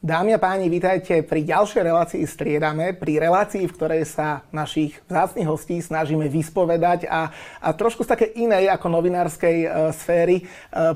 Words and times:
Dámy 0.00 0.32
a 0.32 0.40
páni, 0.40 0.72
vítajte 0.72 1.20
pri 1.20 1.44
ďalšej 1.44 1.84
relácii 1.84 2.24
Striedame, 2.24 2.96
pri 2.96 3.20
relácii, 3.20 3.68
v 3.68 3.76
ktorej 3.76 4.08
sa 4.08 4.48
našich 4.48 4.96
vzácných 5.04 5.44
hostí 5.44 5.76
snažíme 5.76 6.24
vyspovedať 6.24 7.04
a, 7.04 7.28
a 7.60 7.68
trošku 7.76 8.08
z 8.08 8.16
také 8.16 8.26
inej 8.32 8.72
ako 8.72 8.96
novinárskej 8.96 9.56
e, 9.60 9.68
sféry 9.92 10.36
e, 10.40 10.44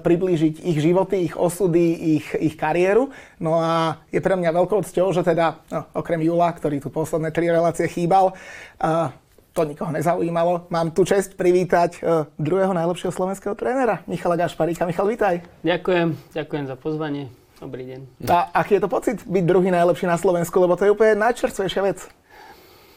priblížiť 0.00 0.56
ich 0.56 0.80
životy, 0.80 1.20
ich 1.20 1.36
osudy, 1.36 2.16
ich, 2.16 2.27
ich 2.32 2.56
kariéru. 2.56 3.12
No 3.45 3.61
a 3.61 4.00
je 4.09 4.25
pre 4.25 4.40
mňa 4.40 4.56
veľkou 4.56 4.80
cťou, 4.80 5.12
že 5.12 5.21
teda, 5.21 5.61
no, 5.68 5.84
okrem 6.00 6.25
Jula, 6.25 6.48
ktorý 6.57 6.80
tu 6.80 6.89
posledné 6.89 7.29
tri 7.29 7.52
relácie 7.52 7.84
chýbal, 7.93 8.32
e, 8.32 9.12
to 9.52 9.68
nikoho 9.68 9.93
nezaujímalo. 9.93 10.73
Mám 10.73 10.96
tu 10.96 11.05
čest 11.05 11.36
privítať 11.36 12.00
e, 12.00 12.25
druhého 12.41 12.73
najlepšieho 12.73 13.12
slovenského 13.12 13.52
trénera, 13.52 14.00
Michala 14.09 14.41
Gašparíka. 14.41 14.89
Michal, 14.89 15.12
vítaj. 15.12 15.45
Ďakujem, 15.61 16.09
ďakujem 16.32 16.64
za 16.73 16.77
pozvanie. 16.80 17.44
Dobrý 17.62 17.86
deň. 17.86 18.00
A 18.26 18.50
aký 18.50 18.76
je 18.78 18.82
to 18.82 18.90
pocit 18.90 19.22
byť 19.22 19.44
druhý 19.46 19.70
najlepší 19.70 20.10
na 20.10 20.18
Slovensku, 20.18 20.58
lebo 20.58 20.74
to 20.74 20.90
je 20.90 20.94
úplne 20.94 21.14
najčerstvejšia 21.22 21.82
vec? 21.86 21.98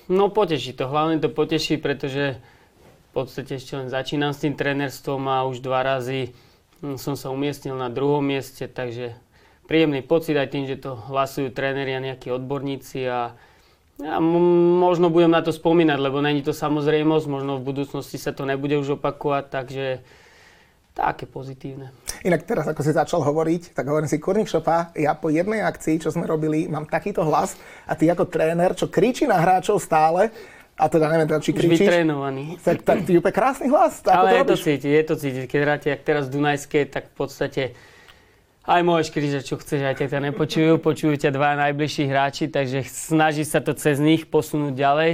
No 0.09 0.33
poteší 0.33 0.73
to, 0.73 0.89
hlavne 0.89 1.21
to 1.21 1.29
poteší, 1.29 1.77
pretože 1.77 2.39
v 2.39 3.09
podstate 3.13 3.61
ešte 3.61 3.77
len 3.77 3.91
začínam 3.91 4.33
s 4.33 4.41
tým 4.41 4.57
trénerstvom 4.57 5.21
a 5.29 5.45
už 5.45 5.61
dva 5.61 5.85
razy 5.85 6.33
hm, 6.81 6.97
som 6.97 7.13
sa 7.13 7.29
umiestnil 7.29 7.77
na 7.77 7.93
druhom 7.93 8.25
mieste, 8.25 8.65
takže 8.65 9.13
príjemný 9.69 10.01
pocit 10.01 10.33
aj 10.33 10.49
tým, 10.49 10.65
že 10.65 10.81
to 10.81 10.95
hlasujú 10.95 11.53
tréneri 11.53 11.93
a 11.93 12.01
nejakí 12.01 12.33
odborníci 12.33 13.05
a 13.05 13.37
ja 13.97 14.21
možno 14.21 15.09
budem 15.09 15.33
na 15.33 15.41
to 15.41 15.49
spomínať, 15.49 15.97
lebo 15.97 16.21
není 16.21 16.45
to 16.45 16.53
samozrejmosť, 16.53 17.25
možno 17.25 17.57
v 17.57 17.65
budúcnosti 17.65 18.21
sa 18.21 18.29
to 18.29 18.45
nebude 18.45 18.77
už 18.77 19.01
opakovať, 19.01 19.49
takže 19.49 19.85
také 20.97 21.29
pozitívne. 21.29 21.93
Inak 22.25 22.49
teraz, 22.49 22.65
ako 22.65 22.81
si 22.81 22.89
začal 22.89 23.21
hovoriť, 23.21 23.77
tak 23.77 23.85
hovorím 23.85 24.09
si, 24.09 24.17
Kurník 24.17 24.49
Šopa, 24.49 24.89
ja 24.97 25.13
po 25.13 25.29
jednej 25.29 25.61
akcii, 25.61 26.01
čo 26.01 26.09
sme 26.09 26.25
robili, 26.25 26.65
mám 26.65 26.89
takýto 26.89 27.21
hlas 27.21 27.53
a 27.85 27.93
ty 27.93 28.09
ako 28.09 28.25
tréner, 28.25 28.73
čo 28.73 28.89
kričí 28.89 29.29
na 29.29 29.37
hráčov 29.37 29.77
stále, 29.77 30.33
a 30.77 30.85
teda 30.93 31.09
neviem, 31.09 31.25
teda, 31.25 31.41
či 31.41 31.57
kričíš. 31.57 31.89
vytrénovaný. 31.89 32.61
Tak, 32.61 32.85
tak 32.85 32.97
ty 33.05 33.17
úplne 33.17 33.33
krásny 33.33 33.65
hlas. 33.65 33.97
Ako 34.05 34.13
Ale 34.13 34.29
to 34.29 34.33
je 34.33 34.41
robíš? 34.41 34.49
to 34.49 34.57
cítiť, 34.65 34.91
je 34.93 35.05
to 35.05 35.15
cítiť. 35.17 35.43
Keď 35.49 35.59
hráte 35.65 35.87
jak 35.89 36.01
teraz 36.05 36.23
v 36.29 36.33
Dunajskej, 36.37 36.83
tak 36.93 37.03
v 37.09 37.13
podstate 37.17 37.63
aj 38.61 38.81
môžeš 38.85 39.09
kričať, 39.09 39.41
čo 39.41 39.55
chceš, 39.57 39.81
aj 39.81 40.05
ťa 40.05 40.21
nepočujú. 40.29 40.77
Počujú 40.77 41.17
ťa 41.17 41.33
dva 41.33 41.57
najbližší 41.57 42.05
hráči, 42.05 42.45
takže 42.53 42.85
snaží 42.85 43.41
sa 43.41 43.57
to 43.57 43.73
cez 43.73 43.97
nich 43.97 44.29
posunúť 44.29 44.77
ďalej. 44.77 45.11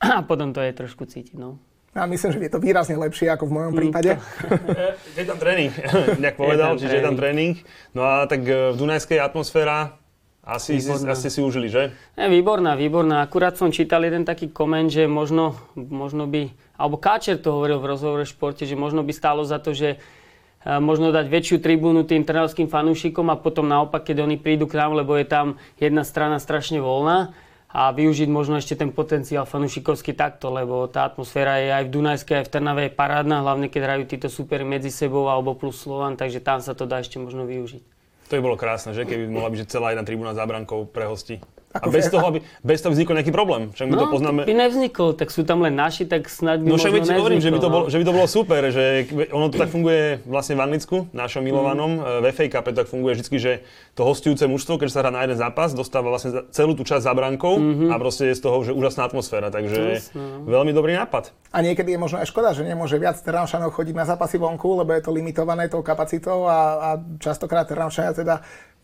A 0.16 0.24
potom 0.24 0.56
to 0.56 0.64
je 0.64 0.72
trošku 0.72 1.04
cítiť. 1.04 1.36
No. 1.36 1.60
Ja 1.96 2.04
myslím, 2.04 2.30
že 2.36 2.38
je 2.44 2.52
to 2.52 2.60
výrazne 2.60 3.00
lepšie 3.00 3.32
ako 3.32 3.48
v 3.48 3.52
mojom 3.56 3.72
prípade. 3.72 4.20
Je 5.16 5.24
tam 5.24 5.40
tréning, 5.40 5.72
nejak 6.22 6.36
povedal, 6.36 6.76
Je 6.76 6.76
tam 6.76 6.80
čiže 6.84 6.94
je 7.00 7.04
tam 7.08 7.16
tréning. 7.16 7.54
No 7.96 8.04
a 8.04 8.28
tak 8.28 8.44
e, 8.44 8.76
v 8.76 8.76
Dunajskej 8.76 9.16
atmosféra 9.16 9.96
asi, 10.44 10.76
si, 10.76 10.92
Výborná. 10.92 11.16
asi 11.16 11.32
si 11.32 11.40
užili, 11.40 11.72
že? 11.72 11.96
Je, 12.12 12.28
výborná, 12.28 12.76
výborná. 12.76 13.24
Akurát 13.24 13.56
som 13.56 13.72
čítal 13.72 14.04
jeden 14.04 14.28
taký 14.28 14.52
koment, 14.52 14.92
že 14.92 15.08
možno, 15.08 15.56
možno 15.72 16.28
by, 16.28 16.52
alebo 16.76 17.00
Káčer 17.00 17.40
to 17.40 17.56
hovoril 17.56 17.80
v 17.80 17.88
rozhovore 17.88 18.28
v 18.28 18.30
športe, 18.30 18.68
že 18.68 18.76
možno 18.76 19.00
by 19.00 19.16
stálo 19.16 19.40
za 19.48 19.56
to, 19.56 19.72
že 19.72 19.96
e, 19.96 20.76
možno 20.76 21.16
dať 21.16 21.32
väčšiu 21.32 21.64
tribúnu 21.64 22.04
tým 22.04 22.28
trnavským 22.28 22.68
fanúšikom 22.68 23.24
a 23.32 23.40
potom 23.40 23.64
naopak, 23.64 24.04
keď 24.04 24.20
oni 24.20 24.36
prídu 24.36 24.68
k 24.68 24.76
nám, 24.76 24.92
lebo 25.00 25.16
je 25.16 25.24
tam 25.24 25.56
jedna 25.80 26.04
strana 26.04 26.36
strašne 26.36 26.76
voľná 26.76 27.32
a 27.76 27.92
využiť 27.92 28.32
možno 28.32 28.56
ešte 28.56 28.72
ten 28.72 28.88
potenciál 28.88 29.44
fanúšikovský 29.44 30.16
takto, 30.16 30.48
lebo 30.48 30.88
tá 30.88 31.04
atmosféra 31.04 31.60
je 31.60 31.68
aj 31.76 31.84
v 31.84 31.92
Dunajskej, 31.92 32.36
aj 32.40 32.46
v 32.48 32.52
Trnave 32.56 32.82
je 32.88 32.96
parádna, 32.96 33.44
hlavne 33.44 33.68
keď 33.68 33.80
hrajú 33.84 34.02
títo 34.08 34.32
superi 34.32 34.64
medzi 34.64 34.88
sebou 34.88 35.28
alebo 35.28 35.52
plus 35.52 35.76
Slovan, 35.76 36.16
takže 36.16 36.40
tam 36.40 36.64
sa 36.64 36.72
to 36.72 36.88
dá 36.88 37.04
ešte 37.04 37.20
možno 37.20 37.44
využiť. 37.44 37.84
To 38.32 38.32
by 38.32 38.40
bolo 38.40 38.56
krásne, 38.56 38.96
že? 38.96 39.04
Keby 39.04 39.28
mohla 39.28 39.52
byť 39.52 39.68
celá 39.68 39.92
jedna 39.92 40.08
tribúna 40.08 40.32
za 40.32 40.48
brankou 40.48 40.88
pre 40.88 41.04
hosti. 41.04 41.44
A 41.78 41.86
bez 41.86 42.04
fe- 42.04 42.12
toho, 42.12 42.24
aby, 42.26 42.38
bez 42.60 42.78
toho 42.78 42.90
vznikol 42.90 43.14
nejaký 43.14 43.30
problém. 43.30 43.68
Však 43.70 43.84
my 43.84 43.94
to 43.94 44.06
poznáme. 44.08 44.40
by 44.42 44.54
nevznikol, 44.56 45.12
tak 45.12 45.28
sú 45.28 45.42
tam 45.42 45.60
len 45.60 45.72
naši, 45.72 46.04
tak 46.04 46.26
snáď 46.26 46.60
by 46.60 46.66
No 46.66 46.76
však 46.76 46.92
veď 46.92 47.04
hovorím, 47.12 47.38
že 47.38 47.48
by, 47.48 47.58
to 47.58 47.68
bolo, 47.68 47.84
no. 47.84 47.88
že 47.88 47.96
by 47.96 48.04
to 48.04 48.12
bolo 48.12 48.26
super, 48.26 48.60
že 48.66 48.84
ono 49.28 49.46
to 49.46 49.56
tak 49.56 49.68
funguje 49.68 50.00
vlastne 50.22 50.52
v 50.52 50.62
Anglicku, 50.62 50.96
našom 51.10 51.40
milovanom, 51.40 51.90
Mm. 51.96 52.02
v 52.18 52.26
FA 52.30 52.46
Cup 52.50 52.66
tak 52.68 52.86
funguje 52.86 53.14
vždy, 53.14 53.36
že 53.36 53.52
to 53.92 54.02
hostujúce 54.02 54.44
mužstvo, 54.44 54.76
keď 54.76 54.88
sa 54.88 54.98
hrá 54.98 55.10
na 55.10 55.20
jeden 55.20 55.34
zápas, 55.34 55.70
dostáva 55.70 56.08
vlastne 56.08 56.32
celú 56.50 56.72
tú 56.72 56.82
časť 56.82 57.02
za 57.02 57.12
brankou 57.12 57.56
a 57.86 57.96
proste 57.96 58.26
je 58.26 58.34
z 58.34 58.42
toho 58.42 58.56
že 58.60 58.70
úžasná 58.70 59.04
atmosféra, 59.04 59.48
takže 59.48 59.78
Mhm. 59.78 59.92
Jasné, 59.92 60.16
no. 60.16 60.46
veľmi 60.46 60.70
dobrý 60.70 60.92
nápad. 60.94 61.30
A 61.48 61.58
niekedy 61.60 61.90
je 61.90 61.98
možno 61.98 62.18
aj 62.18 62.26
škoda, 62.26 62.50
že 62.50 62.62
nemôže 62.62 62.96
viac 62.96 63.16
Trnavšanov 63.16 63.70
chodiť 63.70 63.94
na 63.94 64.04
zápasy 64.04 64.36
vonku, 64.36 64.76
lebo 64.76 64.90
je 64.90 65.00
to 65.00 65.10
limitované 65.10 65.66
tou 65.66 65.80
kapacitou 65.80 66.44
a, 66.44 66.58
a 66.76 66.88
častokrát 67.16 67.64
Trnavšania 67.64 68.12
teda 68.12 68.34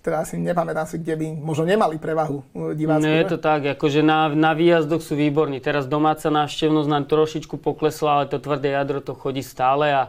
teda 0.02 0.26
asi 0.26 0.34
nepamätám 0.34 0.82
si, 0.90 0.98
kde 0.98 1.14
by 1.14 1.26
možno 1.38 1.62
nemali 1.62 1.94
prevahu 1.94 2.42
uh, 2.42 2.74
diváckú. 2.74 3.06
No 3.06 3.08
je 3.08 3.24
to 3.30 3.38
tak, 3.38 3.78
akože 3.78 4.02
na, 4.02 4.26
na 4.34 4.50
výjazdoch 4.50 4.98
sú 4.98 5.14
výborní. 5.14 5.62
Teraz 5.62 5.86
domáca 5.86 6.26
návštevnosť 6.26 6.88
nám 6.90 7.04
trošičku 7.06 7.54
poklesla, 7.62 8.10
ale 8.20 8.24
to 8.26 8.42
tvrdé 8.42 8.74
jadro 8.74 8.98
to 8.98 9.14
chodí 9.14 9.46
stále 9.46 9.94
a, 9.94 10.02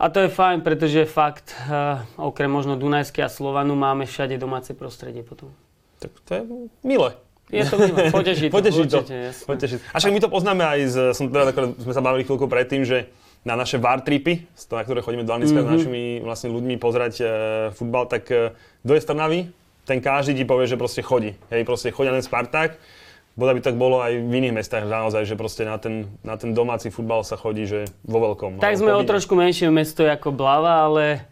a 0.00 0.04
to 0.08 0.24
je 0.24 0.32
fajn, 0.32 0.64
pretože 0.64 1.04
fakt, 1.04 1.52
uh, 1.68 2.00
okrem 2.16 2.48
možno 2.48 2.80
Dunajskej 2.80 3.28
a 3.28 3.30
Slovanu, 3.30 3.76
máme 3.76 4.08
všade 4.08 4.40
domáce 4.40 4.72
prostredie 4.72 5.20
potom. 5.20 5.52
Tak 6.00 6.10
to 6.24 6.30
je 6.32 6.42
milé. 6.80 7.12
Je 7.52 7.68
to 7.68 7.76
milé, 7.76 8.08
poteší 8.08 8.48
to, 8.48 8.56
Poteší 8.58 8.82
to. 8.88 9.04
určite, 9.04 9.14
jasné. 9.28 9.44
Poteší. 9.44 9.76
A 9.92 9.96
však 10.00 10.12
my 10.16 10.20
to 10.24 10.28
poznáme 10.32 10.64
aj 10.64 10.80
z, 10.88 10.96
som 11.12 11.28
teda, 11.28 11.52
sme 11.76 11.92
sa 11.92 12.00
bavili 12.00 12.24
chvíľku 12.24 12.48
predtým, 12.48 12.88
že 12.88 13.12
na 13.42 13.54
naše 13.54 13.74
VAR 13.74 14.00
tripy, 14.00 14.46
z 14.48 14.62
toho, 14.64 14.78
na 14.78 14.84
ktoré 14.84 15.00
chodíme 15.00 15.22
do 15.22 15.32
Anglicka 15.32 15.58
Mhm. 15.58 15.64
s 15.64 15.72
našimi 15.72 16.02
vlastne 16.20 16.48
ľuďmi 16.48 16.74
pozerať 16.76 17.14
e, 17.16 17.24
futbal, 17.70 18.06
tak 18.06 18.26
e, 18.26 18.54
kto 18.80 18.92
je 18.92 19.00
z 19.00 19.06
Trnavy, 19.06 19.40
ten 19.82 19.98
každý 19.98 20.32
ti 20.32 20.44
povie, 20.44 20.64
že 20.64 20.76
proste 20.76 21.00
chodí. 21.00 21.34
Hej, 21.48 21.62
proste 21.62 21.90
chodia 21.90 22.10
ten 22.10 22.22
Spartak. 22.22 22.78
Bodaj 23.32 23.54
by 23.56 23.62
tak 23.64 23.74
bolo 23.74 23.98
aj 23.98 24.12
v 24.14 24.30
iných 24.30 24.54
mestách 24.54 24.84
naozaj, 24.84 25.24
že 25.24 25.34
proste 25.34 25.64
na 25.64 25.74
ten, 25.74 26.04
na 26.20 26.36
ten 26.36 26.52
domáci 26.52 26.86
futbal 26.86 27.24
sa 27.24 27.34
chodí, 27.34 27.64
že 27.64 27.88
vo 28.02 28.20
veľkom. 28.22 28.60
Tak 28.60 28.76
sme 28.76 28.92
o 28.92 29.00
povinne. 29.00 29.08
trošku 29.08 29.32
menšie 29.32 29.66
mesto 29.68 30.04
ako 30.04 30.30
Blava, 30.30 30.84
ale 30.84 31.24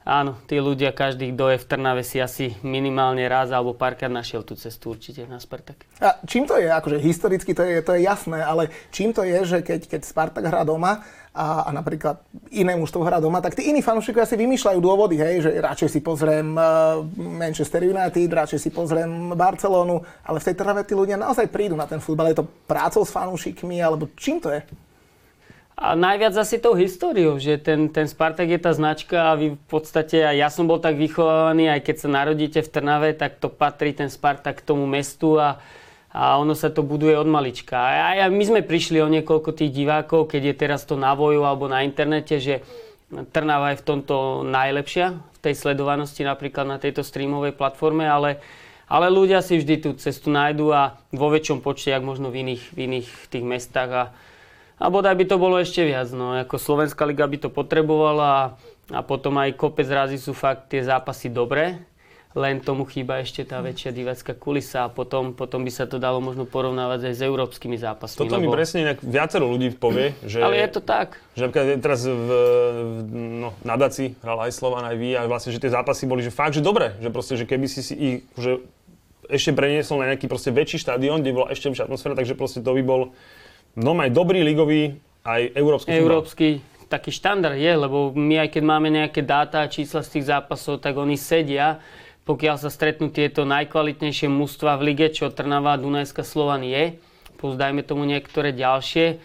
áno, 0.00 0.34
tí 0.48 0.56
ľudia, 0.56 0.90
každý, 0.90 1.30
kto 1.30 1.52
je 1.52 1.60
v 1.60 1.66
Trnave, 1.68 2.02
si 2.02 2.18
asi 2.18 2.56
minimálne 2.62 3.22
raz 3.22 3.52
alebo 3.52 3.70
párkrát 3.70 4.08
našiel 4.08 4.42
tú 4.42 4.56
cestu 4.56 4.90
určite 4.90 5.28
na 5.28 5.38
Spartak. 5.38 5.84
A 6.00 6.18
čím 6.24 6.42
to 6.42 6.56
je? 6.56 6.66
Akože 6.66 6.98
historicky 6.98 7.52
to 7.52 7.62
je, 7.62 7.78
to 7.78 7.92
je 7.92 8.02
jasné, 8.02 8.40
ale 8.40 8.66
čím 8.88 9.12
to 9.12 9.20
je, 9.20 9.38
že 9.44 9.58
keď, 9.60 9.80
keď 9.88 10.00
Spartak 10.02 10.42
hrá 10.42 10.64
doma 10.64 11.04
a, 11.32 11.64
a 11.64 11.70
napríklad 11.72 12.20
iné 12.52 12.76
mužstvo 12.76 13.00
hrá 13.08 13.16
doma, 13.16 13.40
tak 13.40 13.56
tí 13.56 13.72
iní 13.72 13.80
fanúšikovia 13.80 14.28
si 14.28 14.36
vymýšľajú 14.36 14.78
dôvody, 14.84 15.16
hej, 15.16 15.48
že 15.48 15.50
radšej 15.64 15.88
si 15.88 16.00
pozriem 16.04 16.52
uh, 16.52 17.00
Manchester 17.16 17.88
United, 17.88 18.28
radšej 18.28 18.60
si 18.60 18.68
pozriem 18.68 19.32
Barcelonu, 19.32 20.04
ale 20.28 20.36
v 20.36 20.46
tej 20.52 20.54
Trnave 20.60 20.84
tí 20.84 20.92
ľudia 20.92 21.16
naozaj 21.16 21.48
prídu 21.48 21.72
na 21.72 21.88
ten 21.88 22.04
futbal. 22.04 22.28
Je 22.28 22.44
to 22.44 22.48
prácou 22.68 23.00
s 23.00 23.10
fanúšikmi, 23.16 23.80
alebo 23.80 24.12
čím 24.12 24.44
to 24.44 24.52
je? 24.52 24.60
A 25.72 25.96
najviac 25.96 26.36
asi 26.36 26.60
tou 26.60 26.76
históriou, 26.76 27.40
že 27.40 27.56
ten, 27.56 27.88
ten 27.88 28.04
Spartak 28.04 28.52
je 28.52 28.60
tá 28.60 28.76
značka 28.76 29.32
a 29.32 29.38
vy 29.40 29.56
v 29.56 29.66
podstate, 29.72 30.20
aj 30.20 30.36
ja 30.36 30.48
som 30.52 30.68
bol 30.68 30.78
tak 30.78 31.00
vychovávaný, 31.00 31.72
aj 31.72 31.80
keď 31.80 31.96
sa 31.96 32.08
narodíte 32.12 32.60
v 32.60 32.70
Trnave, 32.70 33.16
tak 33.16 33.40
to 33.40 33.48
patrí 33.48 33.96
ten 33.96 34.12
Spartak 34.12 34.60
k 34.60 34.68
tomu 34.68 34.84
mestu 34.84 35.40
a, 35.40 35.64
a 36.12 36.36
ono 36.36 36.52
sa 36.52 36.68
to 36.68 36.84
buduje 36.84 37.16
od 37.16 37.24
malička. 37.24 37.76
A, 37.76 38.28
my 38.28 38.44
sme 38.44 38.60
prišli 38.60 39.00
o 39.00 39.08
niekoľko 39.08 39.56
tých 39.56 39.72
divákov, 39.72 40.28
keď 40.28 40.52
je 40.52 40.54
teraz 40.60 40.84
to 40.84 41.00
na 41.00 41.16
voju 41.16 41.40
alebo 41.40 41.72
na 41.72 41.80
internete, 41.82 42.36
že 42.36 42.60
Trnava 43.12 43.76
je 43.76 43.80
v 43.84 43.86
tomto 43.92 44.40
najlepšia, 44.48 45.12
v 45.12 45.38
tej 45.44 45.52
sledovanosti 45.52 46.24
napríklad 46.24 46.64
na 46.64 46.80
tejto 46.80 47.04
streamovej 47.04 47.52
platforme, 47.52 48.08
ale, 48.08 48.40
ale 48.88 49.12
ľudia 49.12 49.44
si 49.44 49.60
vždy 49.60 49.84
tú 49.84 49.90
cestu 50.00 50.32
nájdu 50.32 50.72
a 50.72 50.96
vo 51.12 51.28
väčšom 51.28 51.60
počte, 51.60 51.92
jak 51.92 52.00
možno 52.00 52.32
v 52.32 52.40
iných, 52.40 52.72
v 52.72 52.78
iných 52.88 53.08
tých 53.28 53.44
mestách 53.44 53.90
a, 53.92 54.04
a 54.80 54.84
bodaj 54.88 55.12
by 55.12 55.24
to 55.28 55.36
bolo 55.36 55.60
ešte 55.60 55.84
viac. 55.84 56.08
No. 56.16 56.32
Ako 56.40 56.56
Slovenská 56.56 57.04
liga 57.04 57.28
by 57.28 57.36
to 57.36 57.48
potrebovala 57.52 58.24
a, 58.32 58.44
a 58.96 59.00
potom 59.04 59.36
aj 59.36 59.60
kopec 59.60 59.84
razy 59.92 60.16
sú 60.16 60.32
fakt 60.32 60.72
tie 60.72 60.80
zápasy 60.80 61.28
dobré. 61.28 61.84
Len 62.32 62.64
tomu 62.64 62.88
chýba 62.88 63.20
ešte 63.20 63.44
tá 63.44 63.60
väčšia 63.60 63.92
divácka 63.92 64.32
kulisa 64.32 64.86
a 64.86 64.88
potom, 64.88 65.36
potom 65.36 65.60
by 65.60 65.72
sa 65.72 65.84
to 65.84 66.00
dalo 66.00 66.16
možno 66.24 66.48
porovnávať 66.48 67.12
aj 67.12 67.14
s 67.18 67.20
európskymi 67.20 67.76
zápasmi. 67.76 68.24
Toto 68.24 68.40
mi 68.40 68.48
presne 68.48 68.88
inak 68.88 69.04
viacero 69.04 69.44
ľudí 69.44 69.76
povie, 69.76 70.16
že... 70.24 70.40
Ale 70.40 70.56
je 70.56 70.68
to 70.72 70.80
tak. 70.80 71.20
Že 71.36 71.52
teraz 71.84 72.08
v, 72.08 72.28
no, 73.12 73.52
na 73.60 73.76
Daci 73.76 74.16
hral 74.24 74.48
aj 74.48 74.52
Slovan, 74.56 74.88
aj 74.88 74.96
vy 74.96 75.12
a 75.12 75.28
vlastne, 75.28 75.52
že 75.52 75.60
tie 75.60 75.68
zápasy 75.68 76.08
boli 76.08 76.24
že 76.24 76.32
fakt, 76.32 76.56
že 76.56 76.64
dobre. 76.64 76.96
Že 77.04 77.08
proste, 77.12 77.34
že 77.36 77.44
keby 77.44 77.66
si 77.68 77.80
si 77.84 77.94
ich 77.94 78.16
že 78.40 78.64
ešte 79.28 79.52
preniesol 79.52 80.02
na 80.02 80.12
nejaký 80.12 80.26
proste 80.26 80.50
väčší 80.50 80.82
štadión, 80.82 81.20
kde 81.20 81.36
bola 81.36 81.48
ešte 81.52 81.68
väčšia 81.68 81.86
atmosféra, 81.86 82.16
takže 82.16 82.34
proste 82.34 82.60
to 82.64 82.72
by 82.74 82.82
bol 82.82 83.14
no 83.76 83.92
aj 83.96 84.10
dobrý 84.12 84.44
ligový, 84.44 84.98
aj 85.24 85.54
európsky. 85.54 85.88
Európsky 85.94 86.48
taký 86.92 87.08
štandard 87.08 87.56
je, 87.56 87.72
lebo 87.72 88.12
my 88.12 88.44
aj 88.44 88.48
keď 88.52 88.62
máme 88.68 88.92
nejaké 88.92 89.24
dáta 89.24 89.64
a 89.64 89.70
čísla 89.72 90.04
z 90.04 90.18
tých 90.18 90.28
zápasov, 90.28 90.84
tak 90.84 91.00
oni 91.00 91.16
sedia, 91.16 91.80
pokiaľ 92.22 92.56
sa 92.58 92.70
stretnú 92.70 93.10
tieto 93.10 93.42
najkvalitnejšie 93.42 94.30
mužstva 94.30 94.78
v 94.78 94.94
lige, 94.94 95.10
čo 95.10 95.34
Trnava 95.34 95.74
Dunajská 95.74 96.22
Slovan 96.22 96.62
je, 96.62 96.96
plus 97.36 97.58
dajme 97.58 97.82
tomu 97.82 98.06
niektoré 98.06 98.54
ďalšie, 98.54 99.18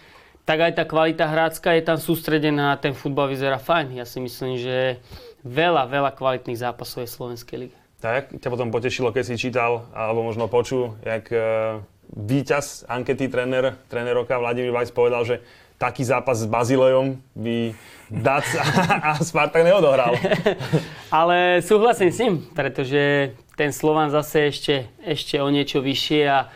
tak 0.48 0.58
aj 0.64 0.80
tá 0.80 0.84
kvalita 0.88 1.28
hrácka 1.28 1.76
je 1.76 1.84
tam 1.84 2.00
sústredená 2.00 2.74
a 2.74 2.80
ten 2.80 2.96
futbal 2.96 3.30
vyzerá 3.30 3.60
fajn. 3.60 4.00
Ja 4.00 4.08
si 4.08 4.24
myslím, 4.24 4.58
že 4.58 5.04
veľa, 5.44 5.92
veľa 5.92 6.12
kvalitných 6.16 6.58
zápasov 6.58 7.04
je 7.04 7.10
v 7.12 7.16
Slovenskej 7.20 7.58
lige. 7.68 7.78
Tak, 8.00 8.38
ťa 8.38 8.50
potom 8.54 8.70
potešilo, 8.70 9.12
keď 9.12 9.24
si 9.26 9.36
čítal, 9.42 9.90
alebo 9.92 10.24
možno 10.24 10.48
počul, 10.48 10.96
jak 11.04 11.28
uh, 11.34 11.82
víťaz 12.14 12.88
ankety 12.88 13.28
tréner, 13.28 13.76
tréner 13.92 14.16
roka 14.16 14.38
Vladimír 14.40 14.72
Vajs 14.72 14.96
povedal, 14.96 15.26
že 15.28 15.36
taký 15.78 16.04
zápas 16.04 16.42
s 16.42 16.50
Bazilejom 16.50 17.22
by 17.38 17.74
Dac 18.10 18.46
a, 18.58 18.66
a 19.02 19.22
Spartak 19.22 19.62
neodohral. 19.64 20.18
Ale 21.14 21.62
súhlasím 21.62 22.12
s 22.12 22.20
ním, 22.20 22.34
pretože 22.54 23.34
ten 23.54 23.74
Slovan 23.74 24.10
zase 24.10 24.50
ešte, 24.50 24.90
ešte 25.02 25.42
o 25.42 25.48
niečo 25.50 25.82
vyššie 25.82 26.22
a 26.30 26.50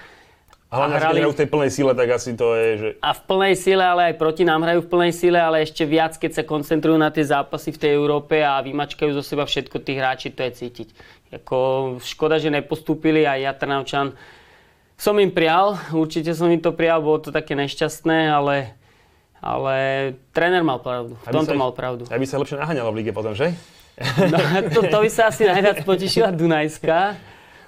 a 0.72 0.88
hlavne, 0.88 1.04
hrali... 1.04 1.20
keď 1.20 1.36
v 1.36 1.40
tej 1.44 1.50
plnej 1.52 1.72
síle, 1.76 1.92
tak 1.92 2.08
asi 2.16 2.32
to 2.32 2.56
je, 2.56 2.70
že... 2.80 2.90
A 3.04 3.12
v 3.12 3.22
plnej 3.28 3.60
síle, 3.60 3.84
ale 3.84 4.08
aj 4.08 4.16
proti 4.16 4.48
nám 4.48 4.64
hrajú 4.64 4.88
v 4.88 4.92
plnej 4.96 5.12
síle, 5.12 5.36
ale 5.36 5.68
ešte 5.68 5.84
viac, 5.84 6.16
keď 6.16 6.32
sa 6.32 6.44
koncentrujú 6.48 6.96
na 6.96 7.12
tie 7.12 7.28
zápasy 7.28 7.76
v 7.76 7.82
tej 7.84 7.92
Európe 8.00 8.40
a 8.40 8.64
vymačkajú 8.64 9.12
zo 9.12 9.20
seba 9.20 9.44
všetko 9.44 9.84
tí 9.84 10.00
hráči, 10.00 10.32
to 10.32 10.48
je 10.48 10.52
cítiť. 10.64 10.90
Jako, 11.36 11.58
škoda, 12.00 12.40
že 12.40 12.56
nepostúpili 12.56 13.28
a 13.28 13.36
ja 13.36 13.52
Trnavčan 13.52 14.16
som 14.96 15.20
im 15.20 15.36
prial, 15.36 15.76
určite 15.92 16.32
som 16.32 16.48
im 16.48 16.64
to 16.64 16.72
prial, 16.72 17.04
bolo 17.04 17.20
to 17.20 17.36
také 17.36 17.52
nešťastné, 17.52 18.32
ale, 18.32 18.72
ale 19.42 19.76
tréner 20.32 20.62
mal 20.62 20.78
pravdu, 20.78 21.18
v 21.18 21.28
tomto 21.34 21.58
mal 21.58 21.74
pravdu. 21.74 22.06
Aby 22.14 22.30
sa 22.30 22.38
lepšie 22.38 22.62
naháňalo 22.62 22.94
v 22.94 22.98
lige 23.02 23.12
potom, 23.12 23.34
že? 23.34 23.52
No, 24.32 24.38
to, 24.72 24.88
to 24.88 24.98
by 25.04 25.10
sa 25.12 25.30
asi 25.30 25.46
najviac 25.46 25.86
potešila 25.86 26.34
Dunajská. 26.34 27.18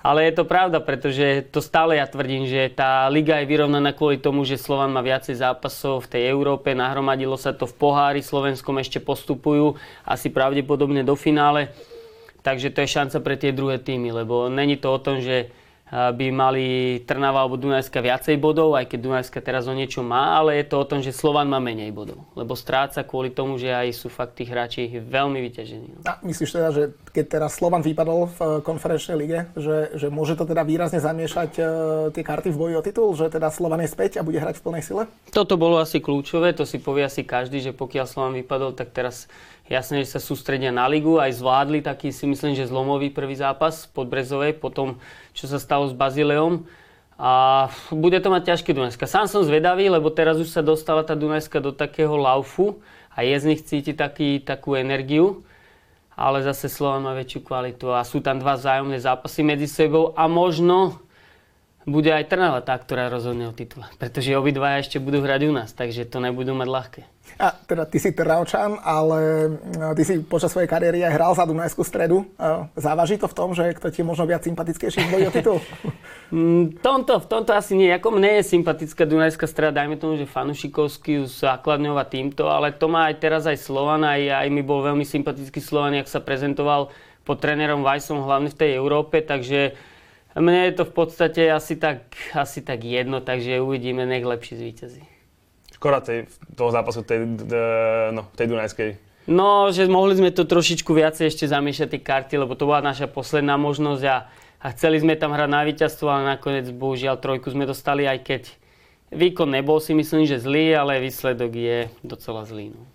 Ale 0.04 0.28
je 0.28 0.36
to 0.36 0.44
pravda, 0.44 0.84
pretože 0.84 1.48
to 1.48 1.64
stále 1.64 1.96
ja 1.96 2.04
tvrdím, 2.04 2.44
že 2.44 2.68
tá 2.76 3.08
liga 3.08 3.40
je 3.40 3.48
vyrovnaná 3.48 3.96
kvôli 3.96 4.20
tomu, 4.20 4.44
že 4.44 4.60
Slovan 4.60 4.92
má 4.92 5.00
viacej 5.00 5.40
zápasov 5.40 6.04
v 6.04 6.12
tej 6.12 6.24
Európe, 6.28 6.76
nahromadilo 6.76 7.40
sa 7.40 7.56
to 7.56 7.64
v 7.64 7.72
pohári, 7.80 8.20
Slovenskom 8.20 8.76
ešte 8.84 9.00
postupujú 9.00 9.80
asi 10.04 10.28
pravdepodobne 10.28 11.08
do 11.08 11.16
finále. 11.16 11.72
Takže 12.44 12.76
to 12.76 12.84
je 12.84 12.94
šanca 13.00 13.18
pre 13.24 13.36
tie 13.40 13.56
druhé 13.56 13.80
týmy, 13.80 14.12
lebo 14.12 14.52
není 14.52 14.76
to 14.76 14.92
o 14.92 15.00
tom, 15.00 15.24
že 15.24 15.48
by 15.94 16.28
mali 16.34 16.66
Trnava 17.06 17.46
alebo 17.46 17.54
Dunajska 17.54 18.02
viacej 18.02 18.42
bodov, 18.42 18.74
aj 18.74 18.90
keď 18.90 19.00
Dunajska 19.06 19.40
teraz 19.46 19.70
o 19.70 19.78
niečo 19.78 20.02
má, 20.02 20.42
ale 20.42 20.58
je 20.58 20.66
to 20.66 20.82
o 20.82 20.90
tom, 20.90 21.06
že 21.06 21.14
Slovan 21.14 21.46
má 21.46 21.62
menej 21.62 21.94
bodov. 21.94 22.26
Lebo 22.34 22.58
stráca 22.58 23.06
kvôli 23.06 23.30
tomu, 23.30 23.62
že 23.62 23.70
aj 23.70 23.94
sú 23.94 24.10
fakt 24.10 24.42
tí 24.42 24.50
hráči 24.50 24.90
veľmi 24.90 25.38
vyťažení. 25.38 25.90
A 26.10 26.18
myslíš 26.26 26.50
teda, 26.50 26.74
že 26.74 26.84
keď 27.14 27.26
teraz 27.30 27.62
Slovan 27.62 27.86
vypadol 27.86 28.26
v 28.34 28.40
eh, 28.42 28.48
konferenčnej 28.66 29.18
lige, 29.18 29.40
že, 29.54 29.94
že 29.94 30.08
môže 30.10 30.34
to 30.34 30.50
teda 30.50 30.66
výrazne 30.66 30.98
zamiešať 30.98 31.52
uh, 31.62 31.68
tie 32.10 32.24
karty 32.26 32.50
v 32.50 32.58
boji 32.58 32.74
o 32.74 32.82
titul, 32.82 33.14
že 33.14 33.30
teda 33.30 33.54
Slovan 33.54 33.86
je 33.86 33.94
späť 33.94 34.18
a 34.18 34.26
bude 34.26 34.42
hrať 34.42 34.58
v 34.58 34.64
plnej 34.66 34.84
sile? 34.84 35.04
Toto 35.30 35.56
bolo 35.56 35.78
asi 35.78 36.02
kľúčové, 36.02 36.58
to 36.58 36.66
si 36.66 36.82
povie 36.82 37.06
asi 37.06 37.22
každý, 37.22 37.62
že 37.62 37.72
pokiaľ 37.72 38.06
Slovan 38.10 38.34
vypadol, 38.34 38.74
tak 38.74 38.92
teraz 38.92 39.30
Jasné, 39.72 40.04
že 40.04 40.12
sa 40.12 40.20
sústredia 40.20 40.76
na 40.76 40.84
ligu, 40.92 41.24
aj 41.24 41.40
zvládli 41.40 41.80
taký 41.80 42.12
si 42.12 42.28
myslím, 42.28 42.52
že 42.52 42.68
zlomový 42.68 43.08
prvý 43.16 43.40
zápas 43.40 43.88
pod 43.88 44.12
Brezovej, 44.12 44.60
potom 44.60 45.00
čo 45.32 45.48
sa 45.48 45.56
stalo 45.56 45.88
s 45.88 45.96
Bazileom. 45.96 46.68
A 47.16 47.72
bude 47.88 48.20
to 48.20 48.28
mať 48.28 48.52
ťažké 48.52 48.76
Dunajska. 48.76 49.08
Sám 49.08 49.32
som 49.32 49.48
zvedavý, 49.48 49.88
lebo 49.88 50.12
teraz 50.12 50.36
už 50.36 50.52
sa 50.52 50.60
dostala 50.60 51.08
tá 51.08 51.16
Dunajska 51.16 51.64
do 51.64 51.72
takého 51.72 52.12
laufu 52.20 52.84
a 53.16 53.24
je 53.24 53.40
z 53.40 53.46
nich 53.48 53.64
cíti 53.64 53.96
taký, 53.96 54.44
takú 54.44 54.76
energiu. 54.76 55.48
Ale 56.14 56.46
zase 56.46 56.70
Slovan 56.70 57.06
má 57.06 57.14
väčšiu 57.18 57.42
kvalitu 57.42 57.90
a 57.90 58.06
sú 58.06 58.22
tam 58.22 58.38
dva 58.38 58.54
vzájomné 58.54 59.02
zápasy 59.02 59.42
medzi 59.42 59.66
sebou 59.66 60.14
a 60.14 60.30
možno 60.30 61.02
bude 61.84 62.12
aj 62.12 62.32
Trnava 62.32 62.64
tá, 62.64 62.76
ktorá 62.80 63.12
rozhodne 63.12 63.52
o 63.52 63.54
titule. 63.56 63.88
Pretože 64.00 64.36
obidvaja 64.40 64.84
ešte 64.84 64.98
budú 65.04 65.20
hrať 65.20 65.42
u 65.48 65.52
nás, 65.52 65.70
takže 65.76 66.08
to 66.08 66.24
nebudú 66.24 66.56
mať 66.56 66.70
ľahké. 66.70 67.02
A 67.40 67.50
teda 67.66 67.90
ty 67.90 67.98
si 67.98 68.14
Trnavčan, 68.14 68.78
ale 68.84 69.50
e, 69.66 69.96
ty 69.98 70.04
si 70.06 70.22
počas 70.22 70.54
svojej 70.54 70.70
kariéry 70.70 71.02
aj 71.02 71.16
hral 71.18 71.34
za 71.34 71.50
Dunajskú 71.50 71.82
stredu. 71.82 72.30
E, 72.38 72.70
závaží 72.78 73.18
to 73.18 73.26
v 73.26 73.36
tom, 73.36 73.58
že 73.58 73.74
kto 73.74 73.90
ti 73.90 74.04
je 74.04 74.08
možno 74.08 74.30
viac 74.30 74.46
sympatickejší 74.46 75.00
v 75.02 75.10
boji 75.10 75.26
o 75.28 75.32
titul? 75.34 75.60
Mm, 76.34 76.74
v 76.74 76.82
tomto, 76.82 77.22
v 77.22 77.28
tomto 77.30 77.54
asi 77.54 77.78
nie. 77.78 77.94
Ako 77.94 78.10
mne 78.10 78.42
je 78.42 78.58
sympatická 78.58 79.06
Dunajská 79.06 79.46
streda, 79.46 79.86
dajme 79.86 80.02
tomu, 80.02 80.18
že 80.18 80.26
fanušikovský, 80.26 81.30
základňová 81.30 82.10
týmto, 82.10 82.50
ale 82.50 82.74
to 82.74 82.90
má 82.90 83.14
aj 83.14 83.22
teraz 83.22 83.46
aj 83.46 83.62
Slovan, 83.62 84.02
aj, 84.02 84.42
aj 84.42 84.48
mi 84.50 84.66
bol 84.66 84.82
veľmi 84.82 85.06
sympatický 85.06 85.62
Slovan, 85.62 85.94
jak 85.94 86.10
sa 86.10 86.26
prezentoval 86.26 86.90
pod 87.22 87.38
trénerom 87.38 87.86
Vajsom, 87.86 88.26
hlavne 88.26 88.50
v 88.50 88.60
tej 88.66 88.72
Európe, 88.74 89.22
takže 89.22 89.78
mne 90.38 90.72
je 90.72 90.74
to 90.78 90.84
v 90.90 90.94
podstate 90.94 91.42
asi 91.50 91.78
tak, 91.78 92.10
asi 92.34 92.66
tak 92.66 92.82
jedno, 92.82 93.22
takže 93.22 93.62
uvidíme, 93.62 94.06
nech 94.06 94.26
lepší 94.26 94.58
zvýťazí 94.58 95.14
skora 95.84 96.00
tej, 96.00 96.32
toho 96.56 96.72
zápasu 96.72 97.04
tej, 97.04 97.28
no, 98.16 98.24
tej 98.40 98.48
Dunajskej? 98.48 98.90
No, 99.28 99.68
že 99.68 99.84
mohli 99.92 100.16
sme 100.16 100.32
to 100.32 100.48
trošičku 100.48 100.96
viacej 100.96 101.28
ešte 101.28 101.44
zamiešať 101.44 101.88
tie 101.92 102.00
karty, 102.00 102.34
lebo 102.40 102.56
to 102.56 102.64
bola 102.64 102.80
naša 102.80 103.12
posledná 103.12 103.60
možnosť 103.60 104.04
a, 104.08 104.32
a 104.64 104.68
chceli 104.72 105.04
sme 105.04 105.20
tam 105.20 105.36
hrať 105.36 105.50
na 105.52 105.68
víťazstvo, 105.68 106.08
ale 106.08 106.40
nakoniec 106.40 106.72
bohužiaľ 106.72 107.20
trojku 107.20 107.52
sme 107.52 107.68
dostali, 107.68 108.08
aj 108.08 108.20
keď 108.24 108.42
výkon 109.12 109.52
nebol 109.52 109.84
si 109.84 109.92
myslím, 109.92 110.24
že 110.24 110.40
zlý, 110.40 110.72
ale 110.72 111.04
výsledok 111.04 111.52
je 111.52 111.78
docela 112.00 112.48
zlý. 112.48 112.72
No. 112.72 112.88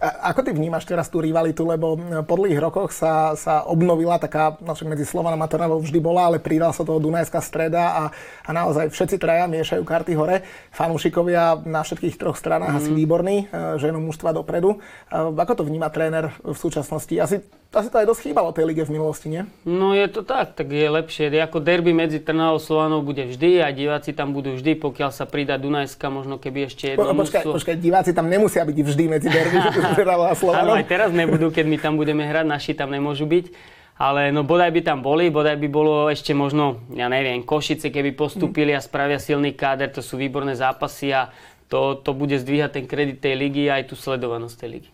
A 0.00 0.32
ako 0.32 0.40
ty 0.44 0.50
vnímaš 0.52 0.84
teraz 0.84 1.08
tú 1.08 1.20
rivalitu, 1.20 1.64
lebo 1.64 1.96
po 2.24 2.34
dlhých 2.36 2.60
rokoch 2.60 2.90
sa, 2.92 3.36
sa 3.36 3.64
obnovila 3.64 4.16
taká, 4.16 4.56
no 4.60 4.72
medzi 4.86 5.04
Slovanom 5.04 5.40
a 5.40 5.48
Trnavou 5.48 5.80
vždy 5.80 6.00
bola, 6.00 6.28
ale 6.28 6.42
pridal 6.42 6.72
sa 6.72 6.84
toho 6.84 7.00
Dunajská 7.00 7.40
streda 7.40 7.82
a, 7.92 8.04
a 8.44 8.50
naozaj 8.50 8.92
všetci 8.92 9.16
traja 9.20 9.44
miešajú 9.48 9.82
karty 9.84 10.12
hore. 10.16 10.42
Fanúšikovia 10.72 11.60
na 11.64 11.84
všetkých 11.84 12.16
troch 12.16 12.36
stranách 12.36 12.76
mm. 12.76 12.80
asi 12.80 12.90
výborní, 12.92 13.36
e, 13.48 13.76
ženú 13.80 14.00
mužstva 14.00 14.32
dopredu. 14.32 14.76
E, 14.76 15.16
ako 15.16 15.60
to 15.60 15.68
vníma 15.68 15.92
tréner 15.92 16.32
v 16.40 16.56
súčasnosti? 16.56 17.14
Asi 17.20 17.44
asi 17.70 17.86
to 17.86 18.02
aj 18.02 18.06
dosť 18.10 18.20
chýbalo 18.26 18.50
tej 18.50 18.66
lige 18.66 18.82
v 18.82 18.98
minulosti, 18.98 19.30
nie? 19.30 19.46
No 19.62 19.94
je 19.94 20.02
to 20.10 20.26
tak, 20.26 20.58
tak 20.58 20.74
je 20.74 20.90
lepšie. 20.90 21.30
Ako 21.38 21.62
derby 21.62 21.94
medzi 21.94 22.18
Trnavou 22.18 22.58
a 22.58 22.62
Slovanou 22.62 22.98
bude 23.06 23.22
vždy 23.22 23.62
a 23.62 23.70
diváci 23.70 24.10
tam 24.10 24.34
budú 24.34 24.58
vždy, 24.58 24.74
pokiaľ 24.74 25.14
sa 25.14 25.22
pridá 25.22 25.54
Dunajska, 25.54 26.10
možno 26.10 26.42
keby 26.42 26.66
ešte 26.66 26.98
jedno 26.98 27.14
po, 27.14 27.22
počkaj, 27.22 27.46
počkaj, 27.46 27.78
diváci 27.78 28.10
tam 28.10 28.26
nemusia 28.26 28.66
byť 28.66 28.74
vždy 28.74 29.04
medzi 29.06 29.30
derby 29.30 29.62
Trnavou 30.02 30.26
a 30.26 30.34
Slovanou. 30.34 30.74
Áno, 30.74 30.82
aj 30.82 30.86
teraz 30.90 31.14
nebudú, 31.14 31.54
keď 31.54 31.66
my 31.70 31.76
tam 31.78 31.94
budeme 31.94 32.26
hrať, 32.26 32.46
naši 32.50 32.72
tam 32.74 32.90
nemôžu 32.90 33.30
byť. 33.30 33.78
Ale 34.00 34.32
no 34.32 34.42
bodaj 34.42 34.72
by 34.74 34.80
tam 34.80 34.98
boli, 35.04 35.28
bodaj 35.28 35.60
by 35.60 35.68
bolo 35.68 36.08
ešte 36.08 36.32
možno, 36.32 36.80
ja 36.90 37.06
neviem, 37.06 37.44
Košice, 37.44 37.92
keby 37.92 38.16
postúpili 38.16 38.72
a 38.72 38.80
spravia 38.80 39.20
silný 39.20 39.52
káder, 39.52 39.92
to 39.92 40.00
sú 40.00 40.16
výborné 40.16 40.56
zápasy 40.56 41.12
a 41.12 41.28
to, 41.68 42.00
to 42.00 42.16
bude 42.16 42.32
zdvíhať 42.34 42.80
ten 42.80 42.84
kredit 42.88 43.20
tej 43.22 43.36
ligy 43.36 43.68
a 43.68 43.78
aj 43.78 43.92
tú 43.92 43.94
sledovanosť 44.00 44.56
tej 44.56 44.68
ligy. 44.72 44.90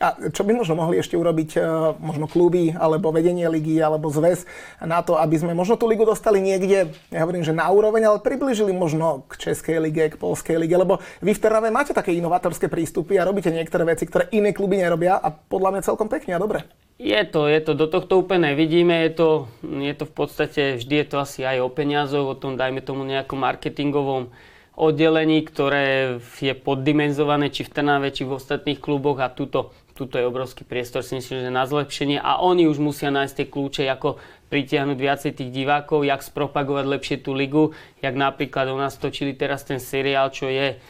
A 0.00 0.16
čo 0.32 0.48
by 0.48 0.56
možno 0.56 0.80
mohli 0.80 0.96
ešte 0.96 1.12
urobiť 1.12 1.50
e, 1.54 1.62
možno 2.00 2.24
kluby, 2.24 2.72
alebo 2.72 3.12
vedenie 3.12 3.44
ligy, 3.52 3.84
alebo 3.84 4.08
zväz 4.08 4.48
na 4.80 5.04
to, 5.04 5.20
aby 5.20 5.36
sme 5.36 5.52
možno 5.52 5.76
tú 5.76 5.84
ligu 5.84 6.08
dostali 6.08 6.40
niekde, 6.40 6.88
ja 7.12 7.20
hovorím, 7.20 7.44
že 7.44 7.52
na 7.52 7.68
úroveň, 7.68 8.08
ale 8.08 8.24
približili 8.24 8.72
možno 8.72 9.28
k 9.28 9.52
Českej 9.52 9.76
lige, 9.76 10.08
k 10.08 10.16
Polskej 10.16 10.56
lige, 10.56 10.72
lebo 10.72 11.04
vy 11.20 11.36
v 11.36 11.42
Trnave 11.44 11.68
máte 11.68 11.92
také 11.92 12.16
inovatorské 12.16 12.72
prístupy 12.72 13.20
a 13.20 13.28
robíte 13.28 13.52
niektoré 13.52 13.84
veci, 13.84 14.08
ktoré 14.08 14.32
iné 14.32 14.56
kluby 14.56 14.80
nerobia 14.80 15.20
a 15.20 15.28
podľa 15.28 15.76
mňa 15.76 15.86
celkom 15.92 16.08
pekne 16.08 16.32
a 16.32 16.40
dobre. 16.40 16.64
Je 16.96 17.20
to, 17.28 17.44
je 17.48 17.60
to, 17.60 17.76
do 17.76 17.84
tohto 17.84 18.24
úplne 18.24 18.56
nevidíme, 18.56 19.04
je 19.04 19.12
to, 19.12 19.28
je 19.60 19.94
to 19.96 20.04
v 20.08 20.14
podstate, 20.16 20.62
vždy 20.80 20.94
je 21.04 21.06
to 21.12 21.16
asi 21.20 21.44
aj 21.44 21.60
o 21.60 21.68
peniazoch, 21.68 22.24
o 22.24 22.36
tom 22.40 22.56
dajme 22.56 22.80
tomu 22.80 23.04
nejakom 23.04 23.36
marketingovom 23.36 24.32
oddelení, 24.80 25.44
ktoré 25.44 26.16
je 26.40 26.56
poddimenzované 26.56 27.52
či 27.52 27.68
v 27.68 27.72
Trnave, 27.72 28.08
či 28.16 28.24
v 28.24 28.40
ostatných 28.40 28.80
kluboch 28.80 29.20
a 29.20 29.28
túto 29.28 29.76
tuto 30.00 30.16
je 30.16 30.24
obrovský 30.24 30.64
priestor 30.64 31.04
si 31.04 31.20
myslím, 31.20 31.44
že 31.44 31.52
na 31.52 31.68
zlepšenie 31.68 32.16
a 32.16 32.40
oni 32.40 32.64
už 32.64 32.80
musia 32.80 33.12
nájsť 33.12 33.34
tie 33.36 33.46
kľúče, 33.52 33.84
ako 33.92 34.16
pritiahnuť 34.48 34.96
viacej 34.96 35.32
tých 35.36 35.50
divákov, 35.52 36.08
jak 36.08 36.24
spropagovať 36.24 36.88
lepšie 36.88 37.16
tú 37.20 37.36
ligu, 37.36 37.76
jak 38.00 38.16
napríklad 38.16 38.72
u 38.72 38.80
nás 38.80 38.96
točili 38.96 39.36
teraz 39.36 39.68
ten 39.68 39.76
seriál, 39.76 40.32
čo 40.32 40.48
je 40.48 40.80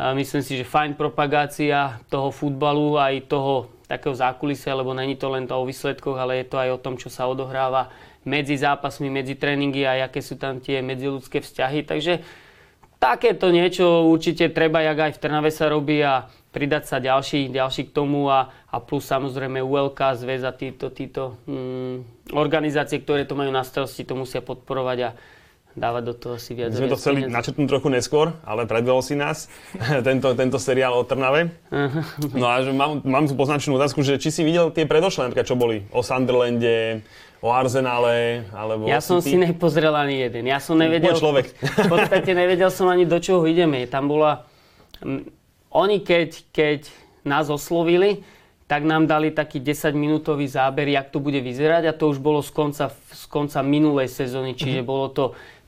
myslím 0.00 0.40
si, 0.40 0.56
že 0.56 0.68
fajn 0.68 0.96
propagácia 0.96 2.00
toho 2.08 2.32
futbalu 2.32 2.96
aj 2.96 3.28
toho 3.28 3.68
takého 3.84 4.16
zákulisia, 4.16 4.72
lebo 4.72 4.96
není 4.96 5.16
to 5.16 5.28
len 5.28 5.44
to 5.44 5.52
o 5.56 5.68
výsledkoch, 5.68 6.16
ale 6.16 6.40
je 6.40 6.46
to 6.48 6.56
aj 6.56 6.70
o 6.72 6.78
tom, 6.80 6.96
čo 6.96 7.12
sa 7.12 7.28
odohráva 7.28 7.92
medzi 8.24 8.56
zápasmi, 8.56 9.12
medzi 9.12 9.36
tréningy 9.36 9.84
a 9.84 10.08
aké 10.08 10.24
sú 10.24 10.40
tam 10.40 10.56
tie 10.56 10.80
medziludské 10.80 11.44
vzťahy. 11.44 11.84
Takže 11.84 12.24
takéto 12.96 13.52
niečo 13.52 14.08
určite 14.08 14.48
treba, 14.52 14.80
jak 14.80 15.10
aj 15.10 15.12
v 15.16 15.20
Trnave 15.20 15.50
sa 15.52 15.68
robí 15.68 16.00
a 16.00 16.32
pridať 16.50 16.84
sa 16.90 16.96
ďalší, 16.98 17.50
ďalší 17.50 17.90
k 17.90 17.94
tomu 17.94 18.26
a, 18.26 18.50
a 18.70 18.76
plus 18.82 19.06
samozrejme 19.06 19.62
ULK, 19.62 20.18
zväz 20.18 20.42
a 20.42 20.50
títo, 20.50 20.90
títo 20.90 21.38
mm, 21.46 22.30
organizácie, 22.34 22.98
ktoré 23.02 23.22
to 23.26 23.38
majú 23.38 23.54
na 23.54 23.62
starosti, 23.62 24.02
to 24.02 24.18
musia 24.18 24.42
podporovať 24.42 24.98
a 25.06 25.10
dávať 25.78 26.02
do 26.02 26.14
toho 26.18 26.36
si 26.42 26.58
viac. 26.58 26.74
My 26.74 26.82
sme 26.82 26.90
to 26.90 26.98
chceli 26.98 27.18
peniazy. 27.22 27.34
načrtnúť 27.38 27.68
trochu 27.70 27.88
neskôr, 27.94 28.26
ale 28.42 28.66
predvol 28.66 28.98
si 29.06 29.14
nás 29.14 29.46
tento, 30.06 30.34
tento 30.34 30.58
seriál 30.58 30.98
o 30.98 31.06
Trnave. 31.06 31.54
no 32.34 32.46
a 32.50 32.66
že 32.66 32.74
mám, 32.74 33.06
mám 33.06 33.30
tu 33.30 33.38
poznačenú 33.38 33.78
otázku, 33.78 34.02
že 34.02 34.18
či 34.18 34.34
si 34.34 34.42
videl 34.42 34.74
tie 34.74 34.90
predošlé, 34.90 35.30
čo 35.46 35.54
boli 35.54 35.86
o 35.94 36.02
Sunderlande, 36.02 37.06
o 37.40 37.54
Arsenále, 37.54 38.50
alebo 38.52 38.90
Ja 38.90 39.00
som 39.00 39.22
si 39.22 39.38
nepozrel 39.38 39.94
ani 39.94 40.20
jeden. 40.28 40.44
Ja 40.50 40.58
som 40.58 40.76
nevedel... 40.76 41.14
človek. 41.16 41.54
v 41.56 41.88
podstate 41.88 42.34
nevedel 42.34 42.68
som 42.68 42.90
ani 42.90 43.06
do 43.06 43.16
čoho 43.22 43.46
ideme. 43.46 43.86
Tam 43.86 44.10
bola 44.10 44.44
oni 45.70 46.02
keď, 46.02 46.50
keď 46.50 46.80
nás 47.22 47.46
oslovili, 47.50 48.26
tak 48.70 48.86
nám 48.86 49.10
dali 49.10 49.34
taký 49.34 49.58
10-minútový 49.58 50.46
záber, 50.46 50.86
jak 50.86 51.10
to 51.10 51.18
bude 51.18 51.42
vyzerať 51.42 51.90
a 51.90 51.96
to 51.96 52.06
už 52.06 52.22
bolo 52.22 52.38
z 52.38 52.54
konca, 52.54 52.86
z 52.90 53.24
konca 53.26 53.66
minulej 53.66 54.06
sezóny, 54.06 54.54
čiže 54.54 54.86
mm-hmm. 54.86 54.92
bolo 54.94 55.06
to 55.10 55.24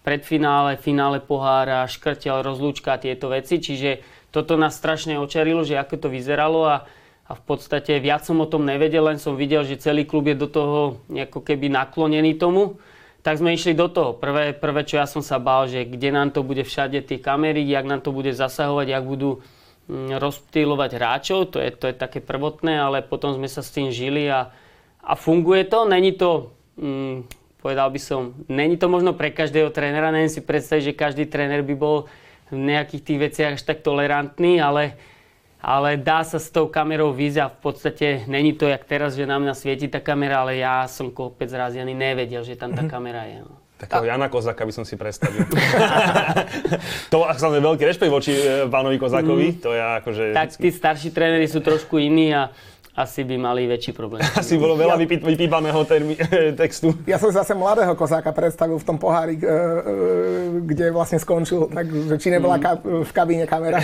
predfinále, 0.06 0.78
finále 0.78 1.18
pohára, 1.18 1.82
škrtel, 1.90 2.46
rozlúčka 2.46 2.94
a 2.94 3.02
tieto 3.02 3.30
veci, 3.30 3.58
čiže 3.58 4.02
toto 4.30 4.54
nás 4.54 4.78
strašne 4.78 5.18
očarilo, 5.18 5.66
že 5.66 5.78
ako 5.78 6.06
to 6.06 6.08
vyzeralo 6.14 6.62
a, 6.66 6.86
a 7.26 7.32
v 7.34 7.42
podstate 7.42 7.98
viac 7.98 8.22
som 8.22 8.38
o 8.38 8.46
tom 8.46 8.62
nevedel, 8.62 9.02
len 9.02 9.18
som 9.18 9.34
videl, 9.34 9.66
že 9.66 9.82
celý 9.82 10.06
klub 10.06 10.30
je 10.30 10.38
do 10.38 10.46
toho 10.46 11.02
ako 11.10 11.42
keby 11.42 11.74
naklonený 11.74 12.38
tomu. 12.38 12.78
Tak 13.22 13.38
sme 13.38 13.54
išli 13.54 13.78
do 13.78 13.86
toho. 13.86 14.18
Prvé, 14.18 14.50
prvé, 14.50 14.82
čo 14.82 14.98
ja 14.98 15.06
som 15.06 15.22
sa 15.22 15.38
bál, 15.38 15.70
že 15.70 15.86
kde 15.86 16.10
nám 16.10 16.34
to 16.34 16.42
bude 16.42 16.66
všade 16.66 17.06
tie 17.06 17.22
kamery, 17.22 17.62
jak 17.62 17.86
nám 17.86 18.02
to 18.02 18.10
bude 18.10 18.34
zasahovať, 18.34 18.98
jak 18.98 19.04
budú 19.06 19.38
rozptýlovať 19.90 20.90
hráčov, 20.94 21.50
to 21.50 21.58
je, 21.58 21.74
to 21.74 21.90
je 21.90 21.94
také 21.96 22.22
prvotné, 22.22 22.78
ale 22.78 23.02
potom 23.02 23.34
sme 23.34 23.50
sa 23.50 23.60
s 23.60 23.74
tým 23.74 23.90
žili 23.90 24.30
a, 24.30 24.54
a 25.02 25.12
funguje 25.18 25.66
to. 25.66 25.84
Není 25.84 26.14
to, 26.14 26.54
mm, 26.78 27.26
povedal 27.58 27.90
by 27.90 28.00
som, 28.00 28.34
není 28.46 28.78
to 28.78 28.86
možno 28.86 29.12
pre 29.12 29.34
každého 29.34 29.74
trénera, 29.74 30.14
neviem 30.14 30.30
si 30.30 30.40
predstaviť, 30.40 30.94
že 30.94 30.98
každý 30.98 31.24
tréner 31.26 31.66
by 31.66 31.74
bol 31.74 32.06
v 32.52 32.58
nejakých 32.58 33.02
tých 33.02 33.18
veciach 33.18 33.52
až 33.58 33.62
tak 33.64 33.80
tolerantný, 33.80 34.60
ale, 34.60 34.94
ale 35.58 35.96
dá 35.98 36.22
sa 36.22 36.38
s 36.38 36.52
tou 36.52 36.68
kamerou 36.68 37.10
výjsť 37.10 37.38
a 37.40 37.50
v 37.50 37.58
podstate 37.58 38.06
není 38.28 38.52
to 38.52 38.68
jak 38.68 38.84
teraz, 38.84 39.16
že 39.16 39.26
na 39.26 39.40
mňa 39.40 39.54
svieti 39.56 39.88
tá 39.88 39.98
kamera, 39.98 40.44
ale 40.44 40.60
ja 40.60 40.84
som 40.86 41.08
kopec 41.10 41.48
razy 41.48 41.80
ani 41.80 41.96
nevedel, 41.96 42.44
že 42.44 42.54
tam 42.54 42.76
tá 42.76 42.84
mm-hmm. 42.84 42.92
kamera 42.92 43.24
je. 43.24 43.40
No. 43.42 43.61
Takého 43.82 44.06
Jana 44.06 44.30
Kozaka 44.30 44.62
by 44.62 44.70
som 44.70 44.86
si 44.86 44.94
predstavil. 44.94 45.42
to 47.12 47.26
samozrejme 47.26 47.66
veľký 47.66 47.82
rešpekt 47.82 48.12
voči 48.14 48.30
e, 48.30 48.70
pánovi 48.70 48.94
Kozakovi. 48.94 49.58
Mm. 49.58 49.58
To 49.58 49.70
je 49.74 49.82
akože... 49.82 50.24
Tak 50.38 50.48
tí 50.54 50.70
starší 50.70 51.10
tréneri 51.10 51.50
sú 51.50 51.58
trošku 51.58 51.98
iní 51.98 52.30
a 52.30 52.54
asi 52.94 53.26
by 53.26 53.34
mali 53.42 53.66
väčší 53.66 53.90
problém. 53.90 54.22
Asi 54.38 54.54
bolo 54.54 54.78
veľa 54.78 54.94
ja... 54.94 55.02
vypípaného 55.02 55.82
termi- 55.82 56.20
textu. 56.60 56.94
Ja 57.10 57.18
som 57.18 57.34
zase 57.34 57.58
mladého 57.58 57.98
kozáka 57.98 58.30
predstavil 58.30 58.78
v 58.78 58.86
tom 58.86 59.02
pohári, 59.02 59.34
e, 59.34 59.42
e, 59.42 59.50
kde 60.62 60.94
vlastne 60.94 61.18
skončil, 61.18 61.66
takže 61.66 62.22
či 62.22 62.30
nebola 62.30 62.60
mm. 62.60 62.62
ka- 62.62 62.82
v 62.86 63.10
kabíne 63.10 63.50
kamera. 63.50 63.82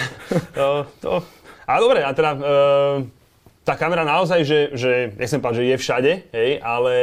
to, 0.55 0.87
to. 1.03 1.13
A 1.67 1.83
dobre, 1.83 2.07
a 2.07 2.15
teda 2.15 2.31
tá 3.61 3.77
kamera 3.77 4.01
naozaj, 4.01 4.41
že, 4.49 4.61
že 4.73 4.93
nechcem 5.21 5.45
povedať, 5.45 5.61
že 5.61 5.69
je 5.69 5.77
všade, 5.77 6.13
hej, 6.33 6.51
ale 6.65 6.95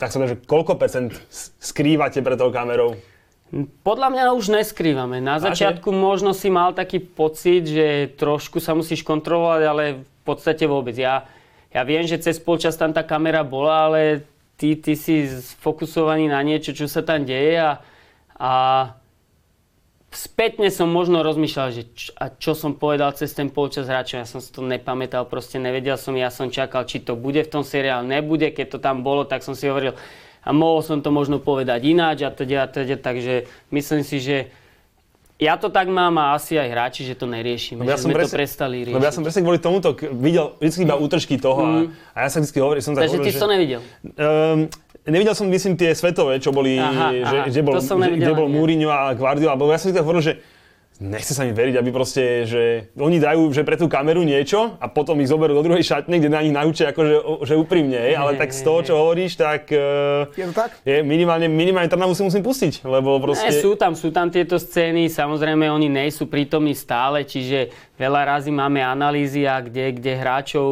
tak 0.00 0.08
sa 0.08 0.24
že 0.24 0.40
koľko 0.40 0.80
percent 0.80 1.12
skrývate 1.60 2.24
pre 2.24 2.40
tou 2.40 2.48
kamerou? 2.48 2.96
Podľa 3.84 4.08
mňa 4.14 4.22
už 4.32 4.48
neskrývame. 4.48 5.20
Na 5.20 5.42
začiatku 5.42 5.92
možno 5.92 6.32
si 6.32 6.48
mal 6.48 6.72
taký 6.72 7.02
pocit, 7.02 7.68
že 7.68 8.08
trošku 8.16 8.62
sa 8.62 8.72
musíš 8.72 9.04
kontrolovať, 9.04 9.62
ale 9.66 9.84
v 10.06 10.22
podstate 10.22 10.64
vôbec. 10.64 10.94
Ja, 10.94 11.26
ja 11.68 11.82
viem, 11.82 12.06
že 12.06 12.22
cez 12.22 12.40
polčas 12.40 12.78
tam 12.78 12.94
tá 12.94 13.02
kamera 13.02 13.42
bola, 13.42 13.90
ale 13.90 14.00
ty, 14.54 14.78
ty 14.78 14.94
si 14.94 15.28
fokusovaný 15.60 16.30
na 16.30 16.40
niečo, 16.46 16.72
čo 16.72 16.86
sa 16.86 17.02
tam 17.02 17.26
deje 17.26 17.58
a, 17.58 17.82
a 18.38 18.52
spätne 20.10 20.68
som 20.74 20.90
možno 20.90 21.22
rozmýšľal, 21.22 21.68
že 21.70 21.82
č- 21.94 22.12
a 22.18 22.30
čo 22.34 22.58
som 22.58 22.74
povedal 22.74 23.14
cez 23.14 23.30
ten 23.30 23.46
polčas 23.48 23.86
hráčov, 23.86 24.22
ja 24.22 24.26
som 24.26 24.42
si 24.42 24.50
to 24.50 24.60
nepamätal, 24.62 25.26
proste 25.26 25.62
nevedel 25.62 25.94
som, 25.94 26.14
ja 26.18 26.28
som 26.34 26.50
čakal, 26.50 26.82
či 26.84 27.00
to 27.00 27.14
bude 27.14 27.40
v 27.40 27.50
tom 27.50 27.62
seriále, 27.62 28.02
nebude, 28.02 28.50
keď 28.50 28.66
to 28.74 28.78
tam 28.82 29.06
bolo, 29.06 29.22
tak 29.22 29.46
som 29.46 29.54
si 29.54 29.70
hovoril, 29.70 29.94
a 30.40 30.50
mohol 30.56 30.80
som 30.80 31.04
to 31.04 31.12
možno 31.12 31.36
povedať 31.38 31.84
ináč 31.84 32.24
a 32.24 32.32
teda, 32.32 32.64
teda, 32.66 32.96
takže 32.96 33.44
myslím 33.70 34.02
si, 34.02 34.18
že 34.24 34.36
ja 35.40 35.56
to 35.56 35.72
tak 35.72 35.88
mám 35.88 36.20
a 36.20 36.36
asi 36.36 36.60
aj 36.60 36.68
hráči, 36.68 37.08
že 37.08 37.16
to 37.16 37.24
neriešime, 37.24 37.88
ja 37.88 37.96
že 37.96 38.04
sme 38.04 38.12
presne, 38.12 38.28
to 38.28 38.36
prestali 38.36 38.76
riešiť. 38.84 38.96
Lebo 39.00 39.06
ja 39.08 39.14
som 39.16 39.24
presne 39.24 39.40
kvôli 39.40 39.56
tomuto 39.56 39.96
videl 39.96 40.52
vždy 40.60 40.84
iba 40.84 41.00
útržky 41.00 41.40
toho 41.40 41.64
mm. 41.64 41.72
a, 41.72 41.80
a 42.12 42.18
ja 42.24 42.28
sa 42.28 42.44
vždy 42.44 42.58
hovoril, 42.60 42.80
som 42.84 42.92
tak 42.92 43.08
Takže 43.08 43.16
hovoril, 43.16 43.26
ty 43.26 43.32
že... 43.32 43.40
to 43.40 43.48
nevidel? 43.48 43.80
Um, 44.20 44.58
nevidel 45.08 45.34
som, 45.34 45.48
myslím, 45.48 45.80
tie 45.80 45.96
svetové, 45.96 46.36
čo 46.44 46.52
boli, 46.52 46.76
aha, 46.76 47.08
že, 47.16 47.48
aha, 47.48 47.64
bol, 47.64 47.74
že, 47.80 48.20
kde 48.20 48.32
bol 48.36 48.48
Mourinho 48.52 48.92
a 48.92 49.16
Guardiola, 49.16 49.56
lebo 49.56 49.72
ja 49.72 49.80
som 49.80 49.88
si 49.88 49.96
hovoril, 49.96 50.20
že 50.20 50.32
nechce 51.00 51.32
sa 51.32 51.48
mi 51.48 51.56
veriť, 51.56 51.80
aby 51.80 51.90
proste, 51.90 52.44
že 52.44 52.92
oni 52.92 53.16
dajú 53.16 53.48
že 53.56 53.64
pre 53.64 53.80
tú 53.80 53.88
kameru 53.88 54.20
niečo 54.20 54.76
a 54.76 54.86
potom 54.86 55.16
ich 55.24 55.32
zoberú 55.32 55.56
do 55.56 55.64
druhej 55.64 55.80
šatne, 55.80 56.20
kde 56.20 56.28
na 56.28 56.44
nich 56.44 56.52
naučia 56.52 56.92
akože 56.92 57.48
že 57.48 57.56
úprimne, 57.56 57.96
je, 57.96 58.12
ale 58.12 58.36
tak 58.36 58.52
z 58.52 58.60
toho, 58.60 58.78
čo 58.84 58.92
hovoríš, 59.00 59.40
tak... 59.40 59.72
Je 59.72 60.44
to 60.44 60.54
tak? 60.54 60.76
Je, 60.84 61.00
minimálne, 61.00 61.48
minimálne 61.48 61.88
Trnavu 61.88 62.12
si 62.12 62.20
musím 62.20 62.44
pustiť, 62.44 62.84
lebo 62.84 63.16
proste... 63.16 63.48
Ne, 63.48 63.56
sú 63.56 63.72
tam, 63.80 63.96
sú 63.96 64.12
tam 64.12 64.28
tieto 64.28 64.60
scény, 64.60 65.08
samozrejme 65.08 65.72
oni 65.72 65.88
nie 65.88 66.12
sú 66.12 66.28
prítomní 66.28 66.76
stále, 66.76 67.24
čiže 67.24 67.72
veľa 67.96 68.36
razy 68.36 68.52
máme 68.52 68.84
analýzy 68.84 69.48
a 69.48 69.64
kde, 69.64 69.96
kde 69.96 70.12
hráčov, 70.20 70.68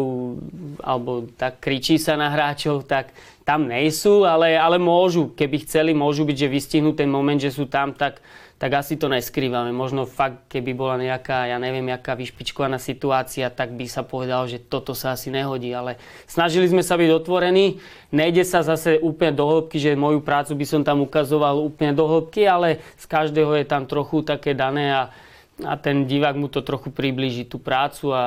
alebo 0.84 1.24
tak 1.40 1.56
kričí 1.64 1.96
sa 1.96 2.20
na 2.20 2.28
hráčov, 2.28 2.84
tak 2.84 3.16
tam 3.48 3.64
nejsú, 3.64 4.28
ale, 4.28 4.60
ale 4.60 4.76
môžu, 4.76 5.32
keby 5.32 5.64
chceli, 5.64 5.96
môžu 5.96 6.28
byť, 6.28 6.36
že 6.36 6.48
vystihnú 6.52 6.92
ten 6.92 7.08
moment, 7.08 7.40
že 7.40 7.48
sú 7.48 7.64
tam, 7.64 7.96
tak, 7.96 8.20
tak 8.58 8.74
asi 8.74 8.98
to 8.98 9.06
neskrývame. 9.06 9.70
Možno 9.70 10.02
fakt, 10.02 10.50
keby 10.50 10.74
bola 10.74 10.98
nejaká, 10.98 11.46
ja 11.46 11.62
neviem, 11.62 11.86
jaká 11.94 12.18
vyšpičkovaná 12.18 12.82
situácia, 12.82 13.54
tak 13.54 13.70
by 13.78 13.86
sa 13.86 14.02
povedal, 14.02 14.50
že 14.50 14.58
toto 14.58 14.98
sa 14.98 15.14
asi 15.14 15.30
nehodí. 15.30 15.70
Ale 15.70 15.94
snažili 16.26 16.66
sme 16.66 16.82
sa 16.82 16.98
byť 16.98 17.10
otvorení. 17.22 17.78
Nejde 18.10 18.42
sa 18.42 18.66
zase 18.66 18.98
úplne 18.98 19.38
do 19.38 19.46
hĺbky, 19.46 19.78
že 19.78 19.94
moju 19.94 20.18
prácu 20.26 20.58
by 20.58 20.66
som 20.66 20.82
tam 20.82 21.06
ukazoval 21.06 21.62
úplne 21.62 21.94
do 21.94 22.10
hĺbky, 22.10 22.50
ale 22.50 22.82
z 22.98 23.06
každého 23.06 23.54
je 23.62 23.64
tam 23.64 23.86
trochu 23.86 24.26
také 24.26 24.58
dané 24.58 24.90
a, 24.90 25.14
a 25.62 25.78
ten 25.78 26.02
divák 26.10 26.34
mu 26.34 26.50
to 26.50 26.58
trochu 26.66 26.90
priblíži 26.90 27.46
tú 27.46 27.62
prácu 27.62 28.10
a 28.10 28.22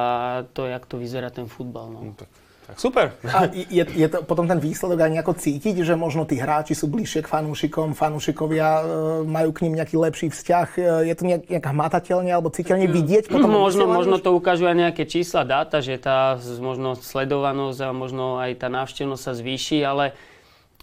to, 0.55 0.63
jak 0.63 0.87
to 0.87 0.95
vyzerá 0.95 1.27
ten 1.27 1.51
futbal. 1.51 1.91
No. 1.91 2.07
no 2.07 2.15
tak 2.15 2.31
super. 2.77 3.15
A 3.27 3.47
je, 3.51 3.83
je 3.83 4.07
to 4.07 4.23
potom 4.23 4.47
ten 4.47 4.59
výsledok 4.59 5.07
aj 5.07 5.11
nejako 5.11 5.33
cítiť, 5.35 5.83
že 5.83 5.93
možno 5.97 6.27
tí 6.27 6.39
hráči 6.39 6.75
sú 6.75 6.91
bližšie 6.91 7.25
k 7.25 7.31
fanúšikom, 7.31 7.93
fanúšikovia 7.97 8.69
e, 8.79 8.83
majú 9.25 9.49
k 9.55 9.67
ním 9.67 9.79
nejaký 9.79 9.95
lepší 9.99 10.27
vzťah. 10.31 10.67
E, 10.75 10.81
je 11.11 11.15
to 11.15 11.23
nejak, 11.27 11.43
nejak 11.47 11.65
hmatateľne 11.65 12.31
alebo 12.31 12.53
citeľne 12.53 12.87
vidieť 12.87 13.31
potom? 13.31 13.51
Možno, 13.51 13.87
možno 13.87 14.21
to 14.21 14.35
ukážu 14.35 14.67
aj 14.67 14.77
nejaké 14.89 15.03
čísla, 15.09 15.43
dáta, 15.43 15.79
že 15.79 15.99
tá 15.99 16.39
možno 16.59 16.95
sledovanosť 16.95 17.79
a 17.85 17.89
možno 17.91 18.37
aj 18.39 18.61
tá 18.61 18.67
návštevnosť 18.71 19.23
sa 19.23 19.33
zvýši, 19.35 19.79
ale 19.83 20.17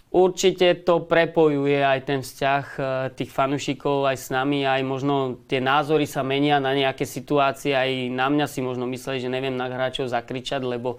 Určite 0.09 0.73
to 0.73 1.05
prepojuje 1.05 1.85
aj 1.85 1.99
ten 2.09 2.25
vzťah 2.25 2.65
e, 2.65 2.81
tých 3.13 3.29
fanúšikov 3.29 4.09
aj 4.09 4.17
s 4.17 4.27
nami, 4.33 4.65
aj 4.65 4.81
možno 4.81 5.37
tie 5.45 5.61
názory 5.61 6.09
sa 6.09 6.25
menia 6.25 6.57
na 6.57 6.73
nejaké 6.73 7.05
situácie, 7.05 7.77
aj 7.77 8.09
na 8.09 8.25
mňa 8.25 8.49
si 8.49 8.65
možno 8.65 8.89
mysleli, 8.89 9.21
že 9.21 9.29
neviem 9.29 9.53
na 9.53 9.69
hráčov 9.69 10.09
zakričať, 10.09 10.65
lebo 10.65 10.97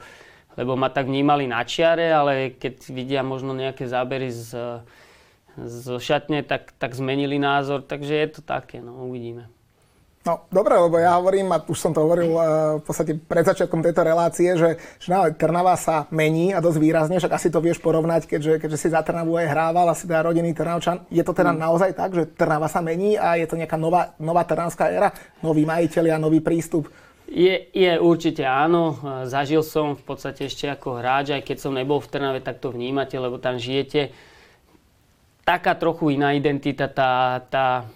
lebo 0.60 0.76
ma 0.76 0.92
tak 0.92 1.08
vnímali 1.08 1.48
na 1.48 1.64
čiare, 1.64 2.12
ale 2.12 2.52
keď 2.60 2.92
vidia 2.92 3.24
možno 3.24 3.56
nejaké 3.56 3.88
zábery 3.88 4.28
z, 4.28 4.84
zo 5.56 5.96
šatne, 5.96 6.44
tak, 6.44 6.76
tak 6.76 6.92
zmenili 6.92 7.40
názor, 7.40 7.80
takže 7.80 8.12
je 8.12 8.28
to 8.28 8.40
také, 8.44 8.84
no 8.84 9.08
uvidíme. 9.08 9.48
No, 10.20 10.44
dobre, 10.52 10.76
lebo 10.76 11.00
ja 11.00 11.16
hovorím, 11.16 11.48
a 11.48 11.64
už 11.64 11.80
som 11.80 11.96
to 11.96 12.04
hovoril 12.04 12.36
uh, 12.36 12.44
v 12.76 12.84
podstate 12.84 13.16
pred 13.16 13.40
začiatkom 13.40 13.80
tejto 13.80 14.04
relácie, 14.04 14.52
že, 14.52 14.76
že 15.00 15.08
naozaj 15.08 15.40
Trnava 15.40 15.72
sa 15.80 16.04
mení 16.12 16.52
a 16.52 16.60
dosť 16.60 16.76
výrazne, 16.76 17.16
však 17.16 17.40
asi 17.40 17.48
to 17.48 17.64
vieš 17.64 17.80
porovnať, 17.80 18.28
keďže, 18.28 18.60
keďže 18.60 18.78
si 18.84 18.88
za 18.92 19.00
Trnavu 19.00 19.40
aj 19.40 19.48
hrával, 19.48 19.88
asi 19.88 20.04
teda 20.04 20.28
rodinný 20.28 20.52
Trnavčan. 20.52 21.08
Je 21.08 21.24
to 21.24 21.32
teda 21.32 21.56
mm. 21.56 21.60
naozaj 21.64 21.90
tak, 21.96 22.12
že 22.12 22.28
Trnava 22.36 22.68
sa 22.68 22.84
mení 22.84 23.16
a 23.16 23.40
je 23.40 23.48
to 23.48 23.56
nejaká 23.56 23.80
nová, 23.80 24.12
nová 24.20 24.44
trnavská 24.44 24.92
éra, 24.92 25.08
noví 25.40 25.64
majiteľi 25.64 26.12
a 26.12 26.20
nový 26.20 26.44
prístup? 26.44 26.92
Je, 27.30 27.70
je 27.70 27.92
určite 28.02 28.42
áno. 28.42 28.98
Zažil 29.30 29.62
som 29.62 29.94
v 29.94 30.02
podstate 30.02 30.50
ešte 30.50 30.66
ako 30.66 30.98
hráč, 30.98 31.30
aj 31.30 31.46
keď 31.46 31.56
som 31.62 31.72
nebol 31.78 32.02
v 32.02 32.10
Trnave, 32.10 32.42
tak 32.42 32.58
to 32.58 32.74
vnímate, 32.74 33.14
lebo 33.14 33.38
tam 33.38 33.54
žijete. 33.54 34.10
Taká 35.46 35.78
trochu 35.78 36.18
iná 36.18 36.34
identita, 36.34 36.90
tá, 36.90 37.38
tá 37.46 37.86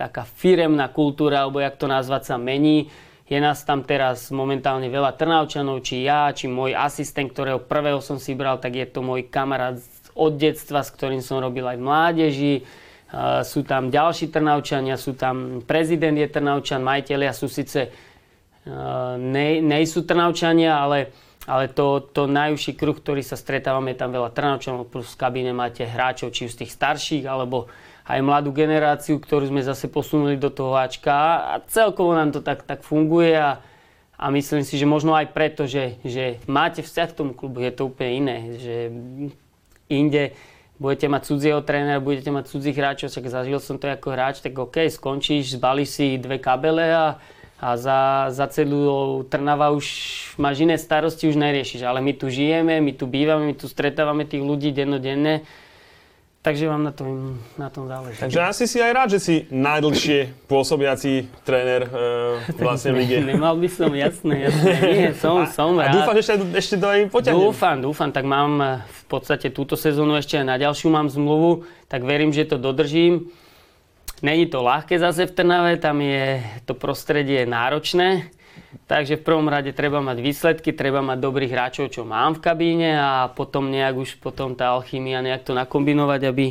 taká 0.00 0.24
firemná 0.24 0.88
kultúra, 0.88 1.44
alebo 1.44 1.60
jak 1.60 1.76
to 1.76 1.84
nazvať, 1.84 2.34
sa 2.34 2.36
mení. 2.40 2.88
Je 3.28 3.36
nás 3.38 3.62
tam 3.62 3.84
teraz 3.84 4.32
momentálne 4.32 4.88
veľa 4.88 5.14
Trnavčanov, 5.14 5.84
či 5.84 6.02
ja, 6.02 6.32
či 6.32 6.48
môj 6.48 6.72
asistent, 6.72 7.30
ktorého 7.30 7.60
prvého 7.60 8.00
som 8.00 8.16
si 8.16 8.32
bral, 8.32 8.58
tak 8.58 8.80
je 8.80 8.88
to 8.88 9.04
môj 9.04 9.28
kamarát 9.28 9.76
od 10.16 10.34
detstva, 10.34 10.82
s 10.82 10.90
ktorým 10.90 11.22
som 11.22 11.38
robil 11.38 11.62
aj 11.62 11.78
v 11.78 11.84
mládeži. 11.86 12.54
Uh, 13.10 13.46
sú 13.46 13.62
tam 13.62 13.90
ďalší 13.92 14.34
Trnavčania, 14.34 14.98
sú 14.98 15.14
tam 15.14 15.62
prezident 15.62 16.14
je 16.16 16.26
Trnavčan, 16.26 16.82
majiteľia 16.82 17.30
sú 17.30 17.46
síce 17.46 18.09
ne, 19.16 19.48
nejsú 19.64 20.04
Trnavčania, 20.04 20.76
ale, 20.76 21.14
ale 21.48 21.72
to, 21.72 22.04
to 22.12 22.28
najúžší 22.28 22.76
kruh, 22.76 22.96
ktorý 22.96 23.24
sa 23.24 23.38
stretávame, 23.38 23.96
je 23.96 24.00
tam 24.04 24.12
veľa 24.12 24.30
Trnavčanov, 24.36 24.92
plus 24.92 25.08
v 25.16 25.20
kabíne 25.20 25.52
máte 25.56 25.86
hráčov, 25.86 26.34
či 26.34 26.48
už 26.48 26.56
z 26.56 26.60
tých 26.66 26.76
starších, 26.76 27.24
alebo 27.24 27.72
aj 28.10 28.20
mladú 28.20 28.50
generáciu, 28.50 29.22
ktorú 29.22 29.48
sme 29.48 29.62
zase 29.62 29.86
posunuli 29.86 30.34
do 30.34 30.50
toho 30.50 30.74
Ačka. 30.74 31.54
A 31.54 31.54
celkovo 31.70 32.12
nám 32.12 32.34
to 32.34 32.42
tak, 32.42 32.66
tak 32.66 32.82
funguje 32.82 33.38
a, 33.38 33.62
a 34.18 34.24
myslím 34.34 34.66
si, 34.66 34.74
že 34.76 34.88
možno 34.88 35.14
aj 35.14 35.30
preto, 35.30 35.70
že, 35.70 36.02
že 36.02 36.42
máte 36.50 36.82
vzťah 36.82 37.08
k 37.08 37.18
tomu 37.18 37.32
klubu, 37.38 37.62
je 37.62 37.72
to 37.72 37.86
úplne 37.86 38.10
iné, 38.26 38.36
že 38.58 38.76
inde 39.86 40.34
budete 40.80 41.12
mať 41.12 41.22
cudzieho 41.28 41.60
trénera, 41.60 42.00
budete 42.00 42.32
mať 42.32 42.48
cudzích 42.50 42.76
hráčov, 42.76 43.12
však 43.12 43.28
zažil 43.28 43.60
som 43.60 43.76
to 43.76 43.84
ako 43.84 44.16
hráč, 44.16 44.40
tak 44.40 44.56
OK, 44.56 44.88
skončíš, 44.88 45.60
zbalíš 45.60 45.90
si 45.92 46.16
dve 46.16 46.40
kabele 46.40 46.88
a, 46.88 47.20
a 47.60 47.76
za, 47.76 48.32
za 48.32 48.48
celú 48.48 49.20
Trnava 49.28 49.68
už 49.76 49.84
máš 50.40 50.64
iné 50.64 50.80
starosti, 50.80 51.28
už 51.28 51.36
neriešiš. 51.36 51.84
Ale 51.84 52.00
my 52.00 52.16
tu 52.16 52.32
žijeme, 52.32 52.80
my 52.80 52.92
tu 52.96 53.04
bývame, 53.04 53.52
my 53.52 53.54
tu 53.54 53.68
stretávame 53.68 54.24
tých 54.24 54.40
ľudí 54.40 54.72
dennodenne. 54.72 55.44
Takže 56.40 56.72
vám 56.72 56.80
na 56.80 56.88
tom, 56.88 57.36
na 57.60 57.68
tom 57.68 57.84
záleží. 57.84 58.16
Takže 58.16 58.40
asi 58.40 58.64
si 58.64 58.80
aj 58.80 58.92
rád, 58.96 59.08
že 59.12 59.20
si 59.20 59.34
najdlhšie 59.52 60.48
pôsobiaci 60.48 61.28
tréner 61.44 61.84
e, 61.84 61.90
vlastne 62.64 62.96
v 62.96 63.04
lige. 63.04 63.20
Nemal 63.20 63.60
by 63.60 63.68
som, 63.68 63.92
jasné, 63.92 64.48
jasné. 64.48 64.72
Nie, 64.80 65.08
som, 65.12 65.44
a, 65.44 65.52
som 65.52 65.76
rád. 65.76 65.92
A 65.92 65.96
dúfam, 66.00 66.16
že 66.16 66.20
ešte, 66.24 66.34
ešte 66.56 66.76
to 66.80 66.86
aj 66.88 67.00
poťahnem. 67.12 67.44
Dúfam, 67.44 67.76
dúfam. 67.84 68.08
Tak 68.08 68.24
mám 68.24 68.80
v 68.88 69.02
podstate 69.12 69.52
túto 69.52 69.76
sezónu 69.76 70.16
ešte 70.16 70.40
aj 70.40 70.48
na 70.48 70.56
ďalšiu 70.56 70.88
mám 70.88 71.12
zmluvu, 71.12 71.68
tak 71.92 72.08
verím, 72.08 72.32
že 72.32 72.48
to 72.48 72.56
dodržím. 72.56 73.28
Není 74.20 74.52
to 74.52 74.60
ľahké 74.60 75.00
zase 75.00 75.24
v 75.24 75.32
Trnave, 75.32 75.80
tam 75.80 76.04
je 76.04 76.44
to 76.68 76.76
prostredie 76.76 77.48
náročné. 77.48 78.28
Takže 78.86 79.16
v 79.16 79.26
prvom 79.26 79.48
rade 79.48 79.72
treba 79.72 80.04
mať 80.04 80.18
výsledky, 80.20 80.76
treba 80.76 81.00
mať 81.00 81.18
dobrých 81.18 81.50
hráčov, 81.50 81.90
čo 81.90 82.04
mám 82.04 82.36
v 82.36 82.44
kabíne 82.44 82.90
a 83.00 83.32
potom 83.32 83.70
nejak 83.72 83.96
už 83.96 84.10
potom 84.20 84.52
tá 84.54 84.76
alchymia 84.76 85.24
nejak 85.24 85.46
to 85.46 85.56
nakombinovať, 85.56 86.20
aby, 86.26 86.46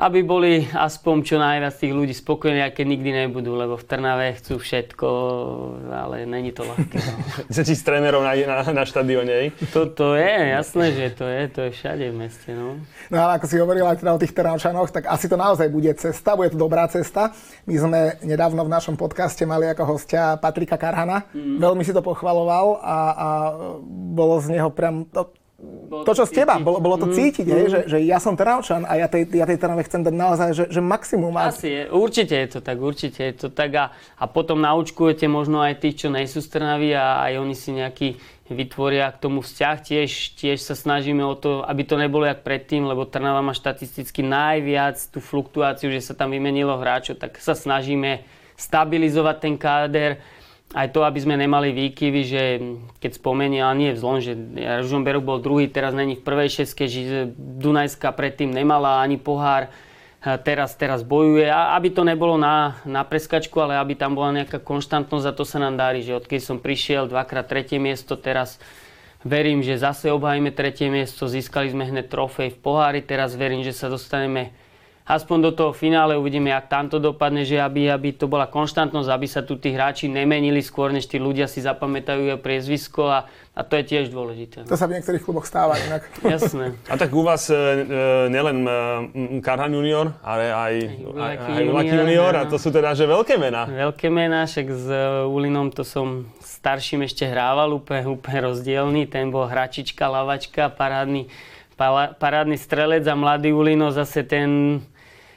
aby 0.00 0.24
boli 0.24 0.64
aspoň 0.64 1.16
čo 1.20 1.36
najviac 1.36 1.76
tých 1.76 1.92
ľudí 1.92 2.16
spokojní, 2.16 2.64
keď 2.72 2.86
nikdy 2.88 3.10
nebudú, 3.12 3.52
lebo 3.52 3.76
v 3.76 3.84
Trnave 3.84 4.32
chcú 4.40 4.56
všetko, 4.56 5.08
ale 5.92 6.24
není 6.24 6.56
to 6.56 6.64
ľahké. 6.64 6.98
No. 7.10 7.16
Chcete 7.50 7.74
s 7.74 7.82
trénerom 7.82 8.22
na, 8.22 8.36
na, 8.36 8.62
na 8.62 8.84
štadióne, 8.86 9.50
to, 9.74 9.90
to 9.90 10.14
je, 10.14 10.34
jasné, 10.52 10.84
že 10.94 11.06
to 11.16 11.26
je, 11.26 11.42
to 11.50 11.58
je 11.66 11.70
všade 11.74 12.06
v 12.06 12.14
meste. 12.14 12.50
No, 12.54 12.78
no 13.10 13.16
ale 13.18 13.40
ako 13.40 13.46
si 13.50 13.56
hovoril 13.58 13.82
aj 13.88 14.04
teda 14.04 14.14
o 14.14 14.20
tých 14.20 14.36
Trnavčanoch, 14.36 14.94
tak 14.94 15.10
asi 15.10 15.26
to 15.26 15.34
naozaj 15.34 15.66
bude 15.72 15.90
cesta, 15.98 16.38
bude 16.38 16.54
to 16.54 16.60
dobrá 16.60 16.86
cesta. 16.86 17.34
My 17.66 17.74
sme 17.74 18.00
nedávno 18.22 18.62
v 18.62 18.70
našom 18.70 18.94
podcaste 18.94 19.42
mali 19.42 19.66
ako 19.72 19.96
hostia 19.96 20.38
Patrika 20.38 20.78
Karhana. 20.78 21.26
Mm. 21.34 21.58
Veľmi 21.58 21.82
si 21.82 21.90
to 21.90 22.04
pochvaloval 22.04 22.78
a, 22.78 22.98
a 23.10 23.28
bolo 23.90 24.38
z 24.38 24.54
neho 24.54 24.70
priam, 24.70 25.08
to, 25.10 25.34
to, 25.90 26.12
čo 26.14 26.24
z 26.24 26.32
teba, 26.32 26.56
bolo, 26.62 26.78
bolo 26.78 26.96
to 26.96 27.10
mm, 27.10 27.14
cítiť, 27.18 27.46
mm. 27.46 27.52
Hej, 27.52 27.66
že, 27.66 27.80
že 27.90 27.98
ja 28.06 28.22
som 28.22 28.38
Trnavčan 28.38 28.86
a 28.86 28.94
ja 28.94 29.10
tej, 29.10 29.26
ja 29.34 29.44
tej 29.44 29.58
Trnave 29.58 29.82
chcem 29.84 30.06
dať 30.06 30.14
naozaj, 30.14 30.48
že, 30.54 30.64
že 30.70 30.80
maximum. 30.80 31.34
Asi 31.36 31.68
je, 31.68 31.82
určite 31.90 32.32
je 32.38 32.48
to 32.56 32.58
tak, 32.62 32.78
určite 32.78 33.20
je 33.20 33.34
to 33.34 33.48
tak 33.50 33.70
a, 33.74 33.84
a 33.92 34.24
potom 34.30 34.62
naučkujete 34.62 35.26
možno 35.26 35.60
aj 35.60 35.82
tých, 35.82 36.06
čo 36.06 36.08
nejsú 36.08 36.40
z 36.40 36.48
Trnavy 36.48 36.94
a 36.94 37.26
aj 37.26 37.32
oni 37.42 37.54
si 37.58 37.70
nejaký 37.74 38.08
vytvoria 38.50 39.10
k 39.14 39.20
tomu 39.22 39.42
vzťah. 39.42 39.76
Tiež, 39.82 40.10
tiež 40.38 40.58
sa 40.62 40.78
snažíme 40.78 41.22
o 41.26 41.34
to, 41.34 41.66
aby 41.66 41.82
to 41.82 41.98
nebolo 41.98 42.24
jak 42.24 42.46
predtým, 42.46 42.86
lebo 42.86 43.06
Trnava 43.06 43.42
má 43.42 43.52
štatisticky 43.52 44.22
najviac 44.22 44.96
tú 45.10 45.18
fluktuáciu, 45.18 45.90
že 45.90 46.02
sa 46.02 46.14
tam 46.14 46.30
vymenilo 46.30 46.78
hráčov, 46.78 47.18
tak 47.18 47.38
sa 47.42 47.58
snažíme 47.58 48.22
stabilizovať 48.54 49.36
ten 49.42 49.54
káder 49.58 50.22
aj 50.70 50.94
to, 50.94 51.02
aby 51.02 51.18
sme 51.18 51.34
nemali 51.34 51.74
výkyvy, 51.74 52.22
že 52.22 52.42
keď 53.02 53.10
spomenie, 53.18 53.58
ale 53.58 53.74
nie 53.74 53.90
v 53.90 53.98
zlom, 53.98 54.22
že 54.22 54.38
Ružomberok 54.54 55.26
bol 55.26 55.42
druhý, 55.42 55.66
teraz 55.66 55.90
není 55.90 56.14
v 56.14 56.22
prvej 56.22 56.62
šeske, 56.62 56.86
že 56.86 57.34
Dunajska 57.34 58.14
predtým 58.14 58.54
nemala 58.54 59.02
ani 59.02 59.18
pohár, 59.18 59.66
teraz, 60.20 60.76
teraz 60.76 61.00
bojuje. 61.00 61.48
A 61.48 61.74
aby 61.74 61.90
to 61.90 62.04
nebolo 62.04 62.36
na, 62.36 62.78
na 62.84 63.02
preskačku, 63.02 63.56
ale 63.58 63.80
aby 63.80 63.96
tam 63.96 64.12
bola 64.12 64.36
nejaká 64.36 64.60
konštantnosť 64.60 65.26
a 65.26 65.36
to 65.36 65.44
sa 65.48 65.58
nám 65.58 65.80
darí, 65.80 66.04
že 66.04 66.16
odkedy 66.16 66.38
som 66.38 66.60
prišiel 66.60 67.08
dvakrát 67.08 67.48
tretie 67.48 67.80
miesto, 67.80 68.20
teraz 68.20 68.60
verím, 69.24 69.64
že 69.64 69.80
zase 69.80 70.12
obhajíme 70.12 70.52
tretie 70.52 70.92
miesto, 70.92 71.26
získali 71.26 71.72
sme 71.72 71.88
hneď 71.88 72.12
trofej 72.12 72.52
v 72.52 72.58
pohári, 72.60 73.00
teraz 73.00 73.32
verím, 73.34 73.64
že 73.64 73.72
sa 73.72 73.88
dostaneme 73.88 74.52
aspoň 75.10 75.38
do 75.42 75.52
toho 75.52 75.72
finále 75.74 76.14
uvidíme, 76.14 76.54
jak 76.54 76.70
tam 76.70 76.86
to 76.86 77.02
dopadne, 77.02 77.42
že 77.42 77.58
aby, 77.58 77.90
aby 77.90 78.14
to 78.14 78.30
bola 78.30 78.46
konštantnosť, 78.46 79.08
aby 79.10 79.26
sa 79.26 79.42
tu 79.42 79.58
tí 79.58 79.74
hráči 79.74 80.06
nemenili 80.06 80.62
skôr, 80.62 80.94
než 80.94 81.10
tí 81.10 81.18
ľudia 81.18 81.50
si 81.50 81.58
zapamätajú 81.58 82.30
jeho 82.30 82.38
priezvisko 82.38 83.10
a, 83.10 83.26
a 83.50 83.60
to 83.66 83.74
je 83.82 83.84
tiež 83.90 84.14
dôležité. 84.14 84.70
To 84.70 84.78
sa 84.78 84.86
v 84.86 85.02
niektorých 85.02 85.26
kluboch 85.26 85.50
stáva 85.50 85.74
inak. 85.82 86.06
Jasné. 86.38 86.78
A 86.86 86.94
tak 86.94 87.10
u 87.10 87.26
vás 87.26 87.50
e, 87.50 87.58
e 87.58 87.58
nielen 88.30 88.62
e, 88.62 89.42
Karhan 89.42 89.74
junior, 89.74 90.14
ale 90.22 90.54
aj, 90.54 90.74
aj, 91.18 91.34
aj 91.58 91.62
Ulaki 91.66 91.94
junior, 91.98 92.32
a 92.38 92.46
to 92.46 92.54
sú 92.54 92.70
teda 92.70 92.94
že 92.94 93.10
veľké 93.10 93.34
mená. 93.34 93.66
Veľké 93.66 94.06
mená, 94.14 94.46
však 94.46 94.66
s 94.70 94.86
e, 94.86 95.26
Ulinom 95.26 95.74
to 95.74 95.82
som 95.82 96.30
starším 96.38 97.02
ešte 97.02 97.26
hrával, 97.26 97.74
úplne, 97.74 98.06
úplne 98.06 98.52
rozdielný. 98.52 99.10
Ten 99.10 99.34
bol 99.34 99.48
hračička, 99.50 100.06
lavačka, 100.06 100.70
parádny, 100.70 101.26
parádny 102.20 102.60
strelec 102.60 103.02
a 103.08 103.16
mladý 103.16 103.56
Ulino 103.56 103.88
zase 103.88 104.22
ten 104.28 104.80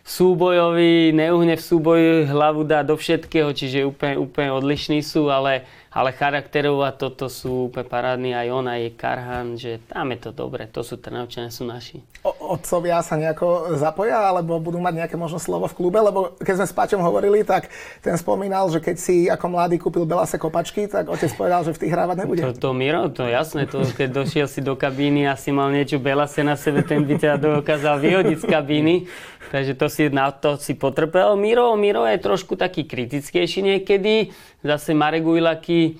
súbojový, 0.03 1.15
neuhne 1.15 1.55
v 1.55 1.63
súboji, 1.63 2.27
hlavu 2.27 2.67
dá 2.67 2.83
do 2.83 2.99
všetkého, 2.99 3.55
čiže 3.55 3.87
úplne, 3.87 4.19
úplne 4.19 4.51
odlišní 4.51 4.99
sú, 4.99 5.31
ale 5.31 5.63
ale 5.93 6.09
charakterov 6.09 6.81
a 6.81 6.89
toto 6.89 7.29
sú 7.29 7.69
úplne 7.69 7.85
parádni, 7.85 8.33
aj 8.33 8.47
on, 8.49 8.65
aj 8.65 8.97
Karhan, 8.97 9.47
že 9.53 9.77
tam 9.85 10.09
je 10.09 10.25
to 10.25 10.31
dobre, 10.33 10.65
to 10.65 10.81
sú 10.81 10.97
Trnavčania, 10.97 11.53
sú 11.53 11.69
naši. 11.69 12.01
O, 12.25 12.57
otcovia 12.57 12.97
sa 13.05 13.13
nejako 13.13 13.77
zapoja, 13.77 14.33
alebo 14.33 14.57
budú 14.57 14.81
mať 14.81 15.05
nejaké 15.05 15.15
možno 15.21 15.37
slovo 15.37 15.69
v 15.69 15.77
klube? 15.77 16.01
Lebo 16.01 16.33
keď 16.41 16.65
sme 16.65 16.67
s 16.67 16.73
Paťom 16.73 17.01
hovorili, 17.05 17.45
tak 17.45 17.69
ten 18.01 18.17
spomínal, 18.17 18.73
že 18.73 18.81
keď 18.81 18.95
si 18.97 19.29
ako 19.29 19.45
mladý 19.53 19.77
kúpil 19.77 20.09
Belase 20.09 20.41
kopačky, 20.41 20.89
tak 20.89 21.13
otec 21.13 21.29
povedal, 21.37 21.61
že 21.61 21.77
v 21.77 21.81
tých 21.85 21.93
hrávať 21.93 22.25
nebude. 22.25 22.41
To, 22.41 22.57
to 22.57 22.69
Miro, 22.73 23.05
to 23.13 23.29
jasné, 23.29 23.69
to 23.69 23.85
keď 23.85 24.25
došiel 24.25 24.49
si 24.49 24.65
do 24.65 24.73
kabíny 24.73 25.29
a 25.29 25.37
si 25.37 25.53
mal 25.53 25.69
niečo 25.69 26.01
Belase 26.01 26.41
na 26.41 26.57
sebe, 26.57 26.81
ten 26.81 27.05
by 27.05 27.21
teda 27.21 27.37
dokázal 27.37 28.01
vyhodiť 28.01 28.37
z 28.41 28.45
kabíny. 28.49 29.05
Takže 29.51 29.73
to 29.75 29.91
si 29.91 30.07
na 30.13 30.31
to 30.31 30.55
si 30.55 30.77
potrpel. 30.77 31.35
Miro, 31.35 31.73
Miro 31.75 32.05
je 32.07 32.21
trošku 32.21 32.55
taký 32.55 32.87
kritickejší 32.87 33.61
niekedy. 33.61 34.31
Zase 34.63 34.93
Marek 34.95 35.25
Ujlaky, 35.25 35.99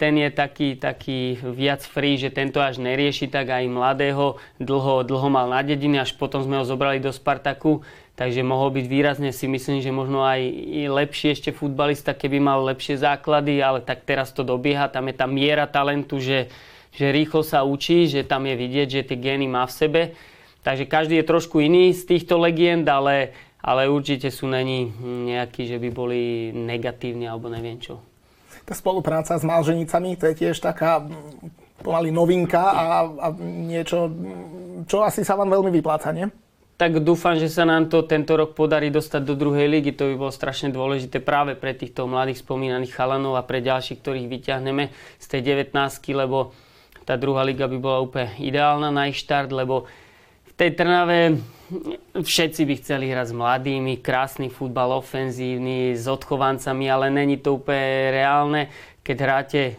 ten 0.00 0.16
je 0.16 0.30
taký, 0.32 0.80
taký 0.80 1.36
viac 1.36 1.84
free, 1.84 2.16
že 2.16 2.32
tento 2.32 2.64
až 2.64 2.80
nerieši, 2.80 3.28
tak 3.28 3.52
aj 3.52 3.68
mladého 3.68 4.40
dlho, 4.56 5.04
dlho 5.04 5.28
mal 5.28 5.52
na 5.52 5.60
dediny, 5.60 6.00
až 6.00 6.16
potom 6.16 6.40
sme 6.40 6.56
ho 6.56 6.64
zobrali 6.64 6.96
do 6.96 7.12
Spartaku, 7.12 7.84
takže 8.16 8.40
mohol 8.40 8.72
byť 8.72 8.86
výrazne 8.88 9.30
si 9.36 9.44
myslím, 9.44 9.84
že 9.84 9.92
možno 9.92 10.24
aj 10.24 10.40
lepší 10.88 11.36
ešte 11.36 11.52
futbalista, 11.52 12.16
keby 12.16 12.40
mal 12.40 12.64
lepšie 12.72 13.04
základy, 13.04 13.60
ale 13.60 13.84
tak 13.84 14.08
teraz 14.08 14.32
to 14.32 14.40
dobieha, 14.48 14.88
tam 14.88 15.12
je 15.12 15.14
tá 15.20 15.28
miera 15.28 15.68
talentu, 15.68 16.24
že, 16.24 16.48
že 16.96 17.12
rýchlo 17.12 17.44
sa 17.44 17.60
učí, 17.60 18.08
že 18.08 18.24
tam 18.24 18.48
je 18.48 18.56
vidieť, 18.56 18.88
že 18.88 19.06
tie 19.12 19.18
gény 19.20 19.44
má 19.44 19.68
v 19.68 19.76
sebe. 19.76 20.02
Takže 20.60 20.84
každý 20.84 21.20
je 21.20 21.30
trošku 21.30 21.60
iný 21.64 21.96
z 21.96 22.04
týchto 22.04 22.36
legend, 22.36 22.84
ale 22.88 23.32
ale 23.60 23.92
určite 23.92 24.32
sú 24.32 24.48
není 24.48 24.88
nejakí, 25.04 25.68
že 25.68 25.76
by 25.76 25.88
boli 25.92 26.48
negatívni 26.52 27.28
alebo 27.28 27.52
neviem 27.52 27.76
čo. 27.76 28.00
Tá 28.64 28.72
spolupráca 28.72 29.36
s 29.36 29.44
Malženicami, 29.44 30.16
to 30.16 30.32
je 30.32 30.34
tiež 30.46 30.56
taká 30.64 31.04
pomaly 31.80 32.12
novinka 32.12 32.60
a, 32.60 32.84
a 33.08 33.26
niečo, 33.40 34.08
čo 34.84 35.04
asi 35.04 35.24
sa 35.24 35.36
vám 35.36 35.52
veľmi 35.52 35.72
vypláca, 35.72 36.12
nie? 36.12 36.28
tak 36.80 36.96
dúfam, 37.04 37.36
že 37.36 37.52
sa 37.52 37.68
nám 37.68 37.92
to 37.92 38.08
tento 38.08 38.32
rok 38.40 38.56
podarí 38.56 38.88
dostať 38.88 39.20
do 39.20 39.36
druhej 39.36 39.68
ligy. 39.68 39.92
To 40.00 40.08
by 40.08 40.14
bolo 40.16 40.32
strašne 40.32 40.72
dôležité 40.72 41.20
práve 41.20 41.52
pre 41.52 41.76
týchto 41.76 42.08
mladých 42.08 42.40
spomínaných 42.40 42.96
chalanov 42.96 43.36
a 43.36 43.44
pre 43.44 43.60
ďalších, 43.60 44.00
ktorých 44.00 44.32
vyťahneme 44.32 44.88
z 45.20 45.26
tej 45.28 45.60
19 45.60 45.76
lebo 46.16 46.56
tá 47.04 47.20
druhá 47.20 47.44
liga 47.44 47.68
by 47.68 47.76
bola 47.76 48.00
úplne 48.00 48.32
ideálna 48.40 48.88
na 48.88 49.12
ich 49.12 49.20
štart, 49.20 49.52
lebo 49.52 49.92
tej 50.60 50.76
Trnave 50.76 51.40
všetci 52.20 52.68
by 52.68 52.74
chceli 52.84 53.08
hrať 53.08 53.32
s 53.32 53.34
mladými, 53.34 54.04
krásny 54.04 54.52
futbal, 54.52 55.00
ofenzívny, 55.00 55.96
s 55.96 56.04
odchovancami, 56.04 56.84
ale 56.84 57.08
není 57.08 57.40
to 57.40 57.56
úplne 57.56 58.12
reálne. 58.12 58.68
Keď 59.00 59.16
hráte 59.16 59.60
e, 59.64 59.72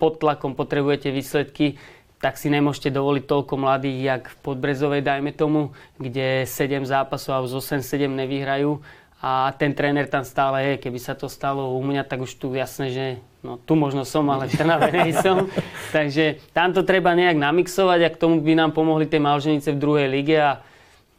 pod 0.00 0.24
tlakom, 0.24 0.56
potrebujete 0.56 1.12
výsledky, 1.12 1.76
tak 2.16 2.40
si 2.40 2.48
nemôžete 2.48 2.88
dovoliť 2.88 3.28
toľko 3.28 3.54
mladých, 3.60 3.98
jak 4.00 4.22
v 4.32 4.36
Podbrezovej, 4.40 5.04
dajme 5.04 5.36
tomu, 5.36 5.76
kde 6.00 6.48
7 6.48 6.88
zápasov 6.88 7.36
a 7.36 7.44
z 7.44 7.84
8-7 7.84 8.08
nevyhrajú 8.08 8.80
a 9.22 9.54
ten 9.54 9.70
tréner 9.70 10.10
tam 10.10 10.26
stále 10.26 10.74
je. 10.74 10.82
Keby 10.82 10.98
sa 10.98 11.14
to 11.14 11.30
stalo 11.30 11.78
u 11.78 11.80
mňa, 11.86 12.02
tak 12.02 12.26
už 12.26 12.34
tu 12.42 12.50
jasné, 12.58 12.90
že 12.90 13.06
no 13.46 13.54
tu 13.54 13.78
možno 13.78 14.02
som, 14.02 14.26
ale 14.26 14.50
v 14.50 14.58
Trnave 14.58 14.90
som. 15.14 15.46
Takže 15.96 16.42
tam 16.50 16.74
to 16.74 16.82
treba 16.82 17.14
nejak 17.14 17.38
namixovať 17.38 18.00
a 18.02 18.12
k 18.12 18.20
tomu 18.20 18.42
by 18.42 18.58
nám 18.58 18.74
pomohli 18.74 19.06
tie 19.06 19.22
Malženice 19.22 19.70
v 19.70 19.78
druhej 19.78 20.10
lige 20.10 20.36
a 20.42 20.58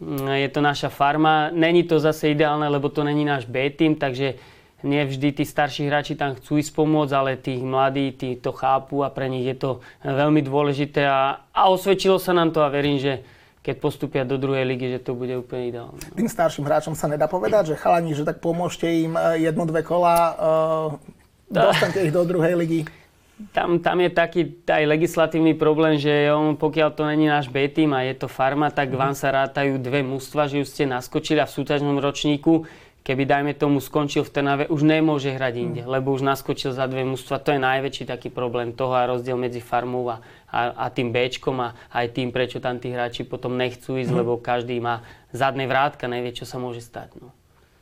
Mm, 0.03 0.27
je 0.27 0.49
to 0.49 0.61
naša 0.61 0.89
farma. 0.89 1.49
Není 1.53 1.83
to 1.83 1.99
zase 1.99 2.35
ideálne, 2.35 2.67
lebo 2.67 2.89
to 2.89 3.03
není 3.03 3.25
náš 3.25 3.45
B 3.45 3.69
tým, 3.69 3.95
takže 3.95 4.35
nie 4.83 4.99
vždy 5.05 5.31
tí 5.31 5.43
starší 5.47 5.87
hráči 5.87 6.19
tam 6.19 6.35
chcú 6.35 6.59
ísť 6.59 6.75
pomôcť, 6.75 7.13
ale 7.15 7.39
tí 7.39 7.55
mladí 7.55 8.11
tí 8.11 8.35
to 8.35 8.51
chápu 8.51 8.99
a 8.99 9.13
pre 9.13 9.31
nich 9.31 9.47
je 9.47 9.55
to 9.55 9.71
veľmi 10.03 10.43
dôležité 10.43 11.07
a, 11.07 11.47
a 11.55 11.61
osvedčilo 11.71 12.19
sa 12.19 12.35
nám 12.35 12.51
to 12.51 12.59
a 12.59 12.67
verím, 12.67 12.99
že 12.99 13.23
keď 13.63 13.75
postupia 13.79 14.27
do 14.27 14.35
druhej 14.35 14.67
ligy, 14.67 14.99
že 14.99 14.99
to 14.99 15.15
bude 15.15 15.31
úplne 15.39 15.71
ideálne. 15.71 15.99
Tým 16.13 16.27
starším 16.27 16.67
hráčom 16.67 16.93
sa 16.99 17.07
nedá 17.07 17.31
povedať, 17.31 17.73
že 17.73 17.79
chalani, 17.79 18.11
že 18.11 18.27
tak 18.27 18.43
pomôžte 18.43 18.85
im 18.85 19.15
eh, 19.15 19.47
jedno, 19.47 19.63
dve 19.63 19.81
kola, 19.87 20.35
uh, 20.35 20.89
dostanete 21.47 22.05
ich 22.05 22.13
do 22.13 22.27
druhej 22.27 22.59
ligy 22.59 22.83
tam, 23.51 23.81
tam 23.81 23.99
je 23.99 24.09
taký 24.13 24.41
aj 24.63 24.83
legislatívny 24.85 25.57
problém, 25.57 25.97
že 25.97 26.29
on, 26.31 26.55
pokiaľ 26.55 26.89
to 26.93 27.03
není 27.03 27.25
náš 27.27 27.49
B 27.49 27.65
tým 27.67 27.91
a 27.91 28.05
je 28.05 28.15
to 28.15 28.27
farma, 28.29 28.69
tak 28.69 28.93
mm. 28.93 28.95
vám 28.95 29.15
sa 29.17 29.33
rátajú 29.33 29.81
dve 29.81 30.05
mužstva, 30.05 30.47
že 30.47 30.61
už 30.61 30.69
ste 30.69 30.85
naskočili 30.85 31.41
a 31.41 31.49
v 31.49 31.55
súťažnom 31.57 31.97
ročníku, 31.97 32.69
keby 33.03 33.27
dajme 33.27 33.51
tomu 33.57 33.83
skončil 33.83 34.23
v 34.23 34.31
Trnave, 34.31 34.63
už 34.69 34.85
nemôže 34.85 35.33
hrať 35.33 35.53
inde, 35.59 35.81
mm. 35.83 35.89
lebo 35.89 36.13
už 36.13 36.23
naskočil 36.23 36.71
za 36.71 36.85
dve 36.87 37.03
mužstva. 37.03 37.41
To 37.43 37.57
je 37.57 37.59
najväčší 37.59 38.03
taký 38.07 38.29
problém 38.29 38.71
toho 38.71 38.93
a 38.95 39.09
rozdiel 39.09 39.35
medzi 39.35 39.59
farmou 39.59 40.07
a, 40.07 40.21
a, 40.53 40.85
a 40.85 40.93
tým 40.93 41.09
Bčkom 41.09 41.57
a 41.57 41.73
aj 41.89 42.13
tým, 42.13 42.29
prečo 42.29 42.61
tam 42.61 42.77
tí 42.77 42.93
hráči 42.93 43.25
potom 43.25 43.57
nechcú 43.57 43.97
ísť, 43.97 44.13
mm. 44.13 44.19
lebo 44.21 44.37
každý 44.37 44.77
má 44.77 45.01
zadné 45.33 45.65
vrátka, 45.65 46.05
nevie, 46.05 46.29
čo 46.29 46.45
sa 46.45 46.61
môže 46.61 46.85
stať. 46.85 47.17
No. 47.17 47.33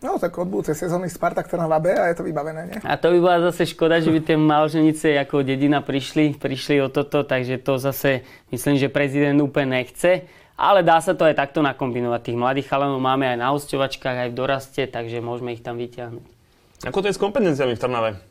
No, 0.01 0.17
tak 0.17 0.33
od 0.33 0.49
budúcej 0.49 0.73
sezóny 0.73 1.13
Spartak 1.13 1.45
Trnava 1.45 1.77
B 1.77 1.93
a 1.93 2.09
je 2.09 2.17
to 2.17 2.25
vybavené, 2.25 2.73
nie? 2.73 2.77
A 2.81 2.97
to 2.97 3.13
by 3.13 3.21
bola 3.21 3.53
zase 3.53 3.69
škoda, 3.69 4.01
že 4.01 4.09
by 4.09 4.17
tie 4.25 4.33
Malženice 4.33 5.13
ako 5.13 5.45
dedina 5.45 5.85
prišli, 5.85 6.41
prišli 6.41 6.81
o 6.81 6.89
toto, 6.89 7.21
takže 7.21 7.61
to 7.61 7.77
zase 7.77 8.25
myslím, 8.49 8.81
že 8.81 8.89
prezident 8.89 9.37
úplne 9.37 9.77
nechce. 9.77 10.25
Ale 10.57 10.81
dá 10.81 10.97
sa 11.01 11.13
to 11.13 11.25
aj 11.25 11.37
takto 11.37 11.61
nakombinovať. 11.61 12.33
Tých 12.33 12.37
mladých 12.37 12.69
chalanov 12.69 13.01
máme 13.01 13.29
aj 13.29 13.37
na 13.37 13.53
hosťovačkách, 13.53 14.17
aj 14.25 14.29
v 14.33 14.37
doraste, 14.37 14.81
takže 14.89 15.21
môžeme 15.21 15.53
ich 15.53 15.61
tam 15.61 15.77
vyťahnuť. 15.77 16.25
Ako 16.89 17.01
to 17.01 17.09
je 17.09 17.17
s 17.17 17.21
kompetenciami 17.21 17.77
v 17.77 17.81
Trnave? 17.81 18.30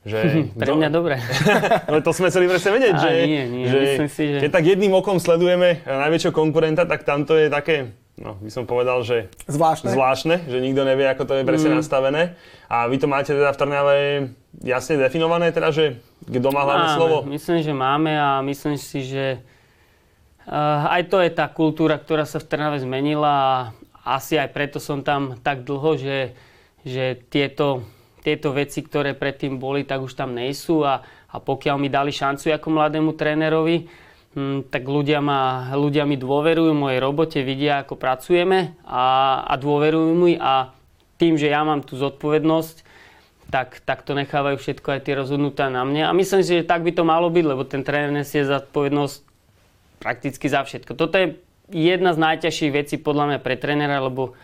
Že, 0.00 0.18
Pre 0.60 0.72
mňa 0.72 0.88
dobre. 0.88 1.20
Ale 1.88 2.00
to 2.00 2.16
sme 2.16 2.32
chceli 2.32 2.48
presne 2.48 2.70
vedieť, 2.72 2.94
že, 2.96 3.10
nie, 3.28 3.44
nie, 3.48 3.64
že, 3.68 3.78
myslím 3.84 4.10
si, 4.10 4.22
že... 4.32 4.38
keď 4.40 4.50
tak 4.50 4.64
jedným 4.64 4.92
okom 4.96 5.20
sledujeme 5.20 5.84
najväčšieho 5.84 6.32
konkurenta, 6.32 6.88
tak 6.88 7.04
tamto 7.04 7.36
je 7.36 7.52
také, 7.52 7.92
no 8.16 8.40
by 8.40 8.48
som 8.48 8.64
povedal, 8.64 9.04
že 9.04 9.28
zvláštne, 9.44 9.92
zvláštne 9.92 10.36
že 10.48 10.58
nikto 10.64 10.88
nevie, 10.88 11.04
ako 11.04 11.28
to 11.28 11.32
je 11.36 11.44
presne 11.44 11.76
mm. 11.76 11.78
nastavené. 11.84 12.22
A 12.72 12.88
vy 12.88 12.96
to 12.96 13.06
máte 13.12 13.28
teda 13.28 13.52
v 13.52 13.60
Trnave 13.60 13.96
jasne 14.64 14.96
definované, 14.96 15.52
teda, 15.52 15.68
že 15.68 16.00
kto 16.24 16.48
má 16.48 16.64
hlavné 16.64 16.86
slovo? 16.96 17.16
Myslím, 17.28 17.60
že 17.60 17.72
máme 17.76 18.16
a 18.16 18.40
myslím 18.40 18.80
si, 18.80 19.04
že 19.04 19.44
Uh, 20.50 20.82
aj 20.98 21.12
to 21.12 21.22
je 21.22 21.30
tá 21.30 21.46
kultúra, 21.46 21.94
ktorá 21.94 22.26
sa 22.26 22.42
v 22.42 22.48
Trnave 22.50 22.82
zmenila 22.82 23.30
a 23.30 24.18
asi 24.18 24.34
aj 24.34 24.50
preto 24.50 24.82
som 24.82 25.04
tam 25.04 25.38
tak 25.44 25.62
dlho, 25.62 25.94
že, 25.94 26.34
že 26.82 27.22
tieto, 27.28 27.86
tieto 28.20 28.52
veci, 28.52 28.84
ktoré 28.84 29.16
predtým 29.16 29.56
boli, 29.56 29.84
tak 29.88 30.04
už 30.04 30.12
tam 30.12 30.36
nejsú 30.36 30.84
a, 30.84 31.00
a 31.04 31.36
pokiaľ 31.40 31.76
mi 31.80 31.88
dali 31.88 32.12
šancu 32.12 32.52
ako 32.52 32.68
mladému 32.68 33.16
trénerovi, 33.16 33.88
hm, 34.36 34.68
tak 34.68 34.84
ľudia, 34.84 35.24
ma, 35.24 35.72
ľudia 35.72 36.04
mi 36.04 36.20
dôverujú 36.20 36.72
mojej 36.76 37.00
robote, 37.00 37.38
vidia, 37.40 37.82
ako 37.82 37.96
pracujeme 37.96 38.76
a, 38.84 39.40
a 39.48 39.54
dôverujú 39.56 40.12
mi 40.14 40.36
a 40.36 40.72
tým, 41.16 41.36
že 41.36 41.52
ja 41.52 41.64
mám 41.64 41.84
tú 41.84 42.00
zodpovednosť, 42.00 42.88
tak, 43.50 43.82
tak 43.82 44.06
to 44.06 44.14
nechávajú 44.14 44.56
všetko 44.56 44.88
aj 44.94 45.00
tie 45.04 45.14
rozhodnutá 45.18 45.66
na 45.68 45.82
mne. 45.82 46.06
A 46.06 46.14
myslím 46.14 46.40
si, 46.46 46.62
že 46.62 46.68
tak 46.68 46.86
by 46.86 46.94
to 46.94 47.02
malo 47.02 47.28
byť, 47.28 47.44
lebo 47.44 47.66
ten 47.66 47.82
tréner 47.82 48.14
nesie 48.14 48.46
zodpovednosť 48.46 49.16
prakticky 50.00 50.46
za 50.48 50.64
všetko. 50.64 50.96
Toto 50.96 51.18
je 51.18 51.36
jedna 51.68 52.14
z 52.14 52.22
najťažších 52.22 52.72
vecí 52.72 52.96
podľa 52.96 53.34
mňa 53.34 53.38
pre 53.42 53.58
trénera, 53.58 54.00
lebo 54.00 54.38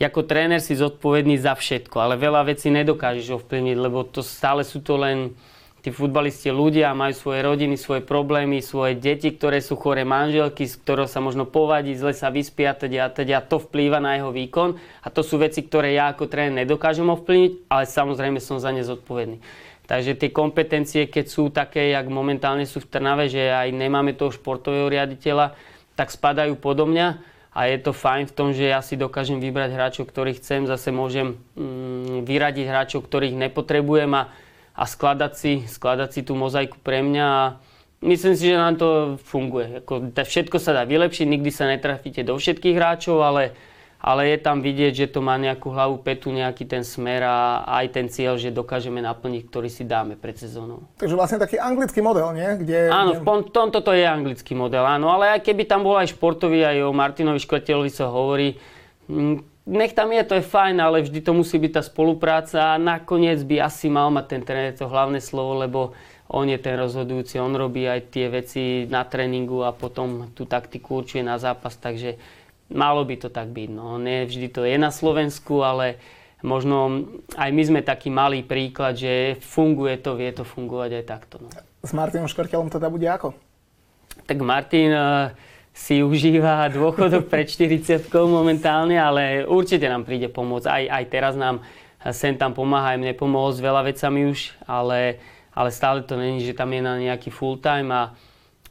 ako 0.00 0.24
tréner 0.24 0.64
si 0.64 0.72
zodpovedný 0.72 1.36
za 1.36 1.52
všetko, 1.52 1.96
ale 2.00 2.16
veľa 2.16 2.48
vecí 2.48 2.72
nedokážeš 2.72 3.36
ovplyvniť, 3.36 3.76
lebo 3.76 4.08
to 4.08 4.24
stále 4.24 4.64
sú 4.64 4.80
to 4.80 4.96
len 4.96 5.36
tí 5.80 5.88
futbalisti 5.92 6.52
ľudia, 6.52 6.92
majú 6.96 7.12
svoje 7.16 7.40
rodiny, 7.40 7.76
svoje 7.76 8.04
problémy, 8.04 8.60
svoje 8.60 8.96
deti, 8.96 9.32
ktoré 9.32 9.64
sú 9.64 9.76
chore 9.80 10.04
manželky, 10.04 10.68
z 10.68 10.76
ktorého 10.80 11.08
sa 11.08 11.24
možno 11.24 11.48
povadí, 11.48 11.96
zle 11.96 12.12
sa 12.12 12.28
vyspí 12.28 12.68
a 12.68 12.76
teda, 12.76 13.08
a 13.08 13.08
teda 13.08 13.40
to 13.44 13.60
vplýva 13.60 14.00
na 14.00 14.20
jeho 14.20 14.32
výkon 14.32 14.76
a 14.76 15.08
to 15.08 15.24
sú 15.24 15.40
veci, 15.40 15.64
ktoré 15.64 15.96
ja 15.96 16.12
ako 16.12 16.28
tréner 16.28 16.64
nedokážem 16.64 17.08
ovplyvniť, 17.08 17.72
ale 17.72 17.84
samozrejme 17.88 18.38
som 18.40 18.60
za 18.60 18.72
ne 18.72 18.84
zodpovedný. 18.84 19.40
Takže 19.88 20.14
tie 20.14 20.30
kompetencie, 20.30 21.10
keď 21.10 21.26
sú 21.26 21.50
také, 21.50 21.90
jak 21.90 22.06
momentálne 22.06 22.62
sú 22.62 22.78
v 22.78 22.88
Trnave, 22.94 23.26
že 23.26 23.50
aj 23.50 23.74
nemáme 23.74 24.14
toho 24.14 24.30
športového 24.30 24.86
riaditeľa, 24.86 25.58
tak 25.98 26.14
spadajú 26.14 26.54
podo 26.62 26.86
mňa 26.86 27.29
a 27.50 27.66
je 27.66 27.78
to 27.82 27.90
fajn 27.90 28.30
v 28.30 28.34
tom, 28.36 28.48
že 28.54 28.70
ja 28.70 28.78
si 28.78 28.94
dokážem 28.94 29.42
vybrať 29.42 29.74
hráčov, 29.74 30.04
ktorých 30.06 30.38
chcem, 30.38 30.70
zase 30.70 30.94
môžem 30.94 31.34
mm, 31.58 32.22
vyradiť 32.22 32.66
hráčov, 32.70 33.02
ktorých 33.10 33.34
nepotrebujem 33.34 34.10
a, 34.14 34.30
a 34.78 34.84
skladať, 34.86 35.32
si, 35.34 35.52
skladať 35.66 36.08
si 36.14 36.20
tú 36.22 36.38
mozaiku 36.38 36.78
pre 36.78 37.02
mňa 37.02 37.26
a 37.26 37.42
myslím 38.06 38.34
si, 38.38 38.54
že 38.54 38.60
nám 38.60 38.78
to 38.78 39.18
funguje. 39.26 39.82
Ako, 39.82 40.14
všetko 40.14 40.62
sa 40.62 40.78
dá 40.78 40.86
vylepšiť, 40.86 41.26
nikdy 41.26 41.50
sa 41.50 41.66
netrafíte 41.66 42.22
do 42.22 42.38
všetkých 42.38 42.78
hráčov, 42.78 43.18
ale 43.18 43.58
ale 44.00 44.32
je 44.32 44.38
tam 44.40 44.64
vidieť, 44.64 44.92
že 45.04 45.06
to 45.12 45.20
má 45.20 45.36
nejakú 45.36 45.68
hlavu 45.68 46.00
petu, 46.00 46.32
nejaký 46.32 46.64
ten 46.64 46.80
smer 46.80 47.20
a 47.20 47.68
aj 47.68 47.86
ten 47.92 48.06
cieľ, 48.08 48.40
že 48.40 48.48
dokážeme 48.48 49.04
naplniť, 49.04 49.52
ktorý 49.52 49.68
si 49.68 49.84
dáme 49.84 50.16
pred 50.16 50.40
sezónou. 50.40 50.88
Takže 50.96 51.14
vlastne 51.20 51.36
taký 51.36 51.60
anglický 51.60 52.00
model, 52.00 52.32
nie? 52.32 52.48
Kde, 52.64 52.88
áno, 52.88 53.20
v 53.20 53.52
tomto 53.52 53.84
to 53.84 53.92
je 53.92 54.08
anglický 54.08 54.56
model, 54.56 54.88
áno, 54.88 55.12
ale 55.12 55.36
aj 55.36 55.44
keby 55.44 55.68
tam 55.68 55.84
bol 55.84 56.00
aj 56.00 56.16
športový, 56.16 56.64
aj 56.64 56.88
o 56.88 56.96
Martinovi 56.96 57.36
Škletelovi 57.44 57.92
sa 57.92 58.08
hovorí, 58.08 58.56
mm, 59.12 59.68
nech 59.68 59.92
tam 59.92 60.08
je, 60.16 60.24
to 60.24 60.34
je 60.40 60.48
fajn, 60.48 60.80
ale 60.80 61.04
vždy 61.04 61.20
to 61.20 61.36
musí 61.36 61.60
byť 61.60 61.72
tá 61.76 61.82
spolupráca 61.84 62.74
a 62.74 62.80
nakoniec 62.80 63.44
by 63.44 63.68
asi 63.68 63.92
mal 63.92 64.08
mať 64.08 64.24
ten 64.32 64.42
tréner 64.42 64.72
to 64.72 64.88
hlavné 64.88 65.20
slovo, 65.20 65.60
lebo 65.60 65.92
on 66.30 66.46
je 66.46 66.56
ten 66.62 66.78
rozhodujúci, 66.78 67.42
on 67.42 67.52
robí 67.52 67.84
aj 67.84 68.14
tie 68.14 68.30
veci 68.30 68.86
na 68.86 69.02
tréningu 69.02 69.66
a 69.66 69.74
potom 69.74 70.30
tú 70.32 70.46
taktiku 70.46 71.02
určuje 71.02 71.26
na 71.26 71.36
zápas, 71.42 71.74
takže 71.74 72.16
malo 72.70 73.02
by 73.04 73.16
to 73.20 73.28
tak 73.28 73.50
byť. 73.50 73.68
No. 73.70 73.98
Nie 73.98 74.26
vždy 74.26 74.48
to 74.50 74.62
je 74.64 74.78
na 74.78 74.94
Slovensku, 74.94 75.62
ale 75.62 76.00
možno 76.40 77.06
aj 77.36 77.50
my 77.52 77.62
sme 77.62 77.80
taký 77.82 78.08
malý 78.08 78.46
príklad, 78.46 78.96
že 78.96 79.36
funguje 79.42 80.00
to, 80.00 80.16
vie 80.16 80.30
to 80.32 80.46
fungovať 80.46 80.90
aj 81.02 81.04
takto. 81.04 81.36
No. 81.42 81.48
S 81.84 81.92
Martinom 81.92 82.30
Škrtelom 82.30 82.72
teda 82.72 82.88
bude 82.88 83.08
ako? 83.08 83.36
Tak 84.26 84.38
Martin 84.42 84.92
uh, 84.92 85.32
si 85.70 86.02
užíva 86.02 86.68
dôchodok 86.68 87.30
pred 87.30 87.46
40 87.46 88.10
momentálne, 88.26 88.98
ale 88.98 89.46
určite 89.46 89.86
nám 89.86 90.04
príde 90.04 90.28
pomôcť. 90.28 90.66
Aj, 90.66 90.84
aj 91.00 91.04
teraz 91.08 91.34
nám 91.38 91.62
sem 92.08 92.32
tam 92.36 92.56
pomáha, 92.56 92.96
aj 92.96 93.00
mne 93.00 93.14
pomohol 93.16 93.52
s 93.52 93.60
veľa 93.60 93.84
vecami 93.84 94.32
už, 94.32 94.56
ale, 94.64 95.20
ale 95.52 95.68
stále 95.68 96.00
to 96.00 96.16
není, 96.16 96.40
že 96.40 96.56
tam 96.56 96.72
je 96.72 96.80
na 96.80 96.96
nejaký 96.96 97.28
full 97.28 97.60
time 97.60 97.92
a 97.92 98.16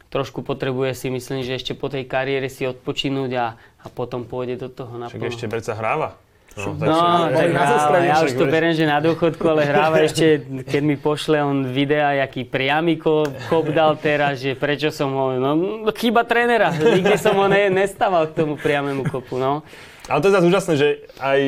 trošku 0.10 0.42
potrebuje 0.42 0.98
si 0.98 1.08
myslím, 1.14 1.46
že 1.46 1.54
ešte 1.62 1.78
po 1.78 1.94
tej 1.94 2.10
kariére 2.10 2.50
si 2.50 2.66
odpočinúť 2.66 3.32
a, 3.38 3.46
a 3.80 3.88
potom 3.88 4.28
pôjde 4.28 4.60
do 4.60 4.68
toho 4.68 5.00
naplno. 5.00 5.16
Však 5.16 5.32
ešte 5.32 5.46
predsa 5.48 5.74
hráva. 5.76 6.20
No, 6.58 6.76
no 6.76 7.30
tak 7.32 7.56
hráva, 7.56 7.98
ja 8.04 8.20
už 8.26 8.36
to 8.36 8.50
beriem, 8.50 8.76
že 8.76 8.84
na 8.84 9.00
dôchodku, 9.00 9.46
ale 9.48 9.64
hráva 9.64 10.04
ešte, 10.04 10.44
keď 10.68 10.82
mi 10.84 11.00
pošle 11.00 11.40
on 11.40 11.72
videa, 11.72 12.20
aký 12.20 12.44
priamy 12.44 13.00
kop, 13.00 13.32
kop 13.48 13.70
dal 13.72 13.96
teraz, 13.96 14.44
že 14.44 14.58
prečo 14.60 14.92
som 14.92 15.14
ho, 15.14 15.40
no 15.40 15.56
chyba 15.96 16.28
trénera, 16.28 16.74
nikdy 16.74 17.16
som 17.16 17.38
ho 17.38 17.48
ne, 17.48 17.72
nestával 17.72 18.28
k 18.34 18.44
tomu 18.44 18.60
priamému 18.60 19.08
kopu, 19.08 19.40
no. 19.40 19.64
Ale 20.10 20.20
to 20.26 20.28
je 20.28 20.36
zase 20.36 20.50
úžasné, 20.50 20.74
že 20.74 20.88
aj 21.22 21.40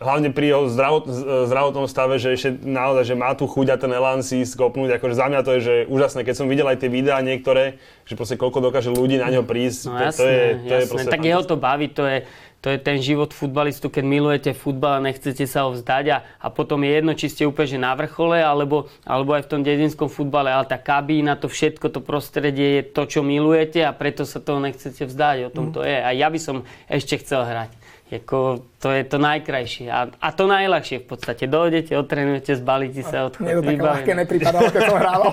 hlavne 0.00 0.32
pri 0.32 0.56
jeho 0.56 0.64
zdravot, 0.72 1.04
zdravotnom 1.46 1.84
stave, 1.84 2.16
že 2.16 2.32
ešte 2.32 2.50
naozaj, 2.64 3.12
že 3.12 3.14
má 3.14 3.36
tu 3.36 3.44
chuť 3.44 3.66
a 3.72 3.76
ten 3.76 3.92
elán 3.92 4.24
si 4.24 4.40
skopnúť. 4.40 4.96
Akože 4.96 5.14
za 5.14 5.28
mňa 5.28 5.40
to 5.44 5.50
je 5.56 5.60
že 5.60 5.74
úžasné, 5.92 6.24
keď 6.24 6.34
som 6.34 6.48
videl 6.48 6.64
aj 6.64 6.80
tie 6.80 6.88
videá 6.88 7.20
niektoré, 7.20 7.76
že 8.08 8.16
proste 8.16 8.40
koľko 8.40 8.72
dokáže 8.72 8.88
ľudí 8.88 9.20
na 9.20 9.28
ňo 9.28 9.44
prísť. 9.44 9.80
No, 9.92 10.00
jasné, 10.00 10.16
to 10.16 10.24
je, 10.24 10.40
to 10.40 10.72
jasné. 10.72 10.80
je 10.80 10.86
proste 10.88 11.12
tak 11.12 11.22
jeho 11.28 11.42
to 11.44 11.56
baví, 11.60 11.86
to 11.92 12.04
je, 12.08 12.18
to 12.64 12.72
je 12.72 12.78
ten 12.80 12.98
život 12.98 13.30
futbalistu, 13.30 13.92
keď 13.92 14.04
milujete 14.08 14.50
futbal 14.56 14.98
a 14.98 15.04
nechcete 15.04 15.44
sa 15.46 15.68
ho 15.68 15.76
vzdať 15.76 16.04
a, 16.10 16.18
a 16.40 16.46
potom 16.50 16.82
je 16.82 16.90
jedno, 16.98 17.12
či 17.14 17.30
ste 17.30 17.46
úplne 17.46 17.68
že 17.68 17.78
na 17.78 17.94
vrchole, 17.94 18.40
alebo, 18.40 18.90
alebo 19.06 19.36
aj 19.36 19.46
v 19.46 19.50
tom 19.54 19.60
dedinskom 19.62 20.10
futbale, 20.10 20.50
ale 20.50 20.66
tá 20.66 20.80
kabína, 20.80 21.38
to 21.38 21.46
všetko, 21.46 21.92
to 21.92 22.00
prostredie 22.02 22.80
je 22.80 22.82
to, 22.90 23.06
čo 23.06 23.20
milujete 23.20 23.84
a 23.84 23.94
preto 23.94 24.26
sa 24.26 24.42
toho 24.42 24.58
nechcete 24.58 25.04
vzdať, 25.04 25.36
o 25.46 25.50
tom 25.54 25.70
mm. 25.70 25.72
to 25.78 25.80
je. 25.86 25.98
A 26.00 26.10
ja 26.10 26.26
by 26.26 26.38
som 26.42 26.66
ešte 26.90 27.22
chcel 27.22 27.46
hrať. 27.46 27.85
Jako, 28.06 28.62
to 28.78 28.94
je 28.94 29.02
to 29.02 29.18
najkrajšie 29.18 29.90
a, 29.90 30.06
a 30.06 30.28
to 30.30 30.46
najľahšie 30.46 31.02
v 31.02 31.06
podstate. 31.10 31.50
Dojdete, 31.50 31.90
otrenujete, 31.98 32.54
zbalíte 32.54 33.02
sa, 33.02 33.26
odchod, 33.26 33.42
Mne 33.42 33.58
to 33.58 33.62
také 33.66 33.82
ľahké 33.82 34.12
nepripadalo, 34.14 34.66
keď 34.70 34.82
som 34.86 34.94
hrával. 34.94 35.30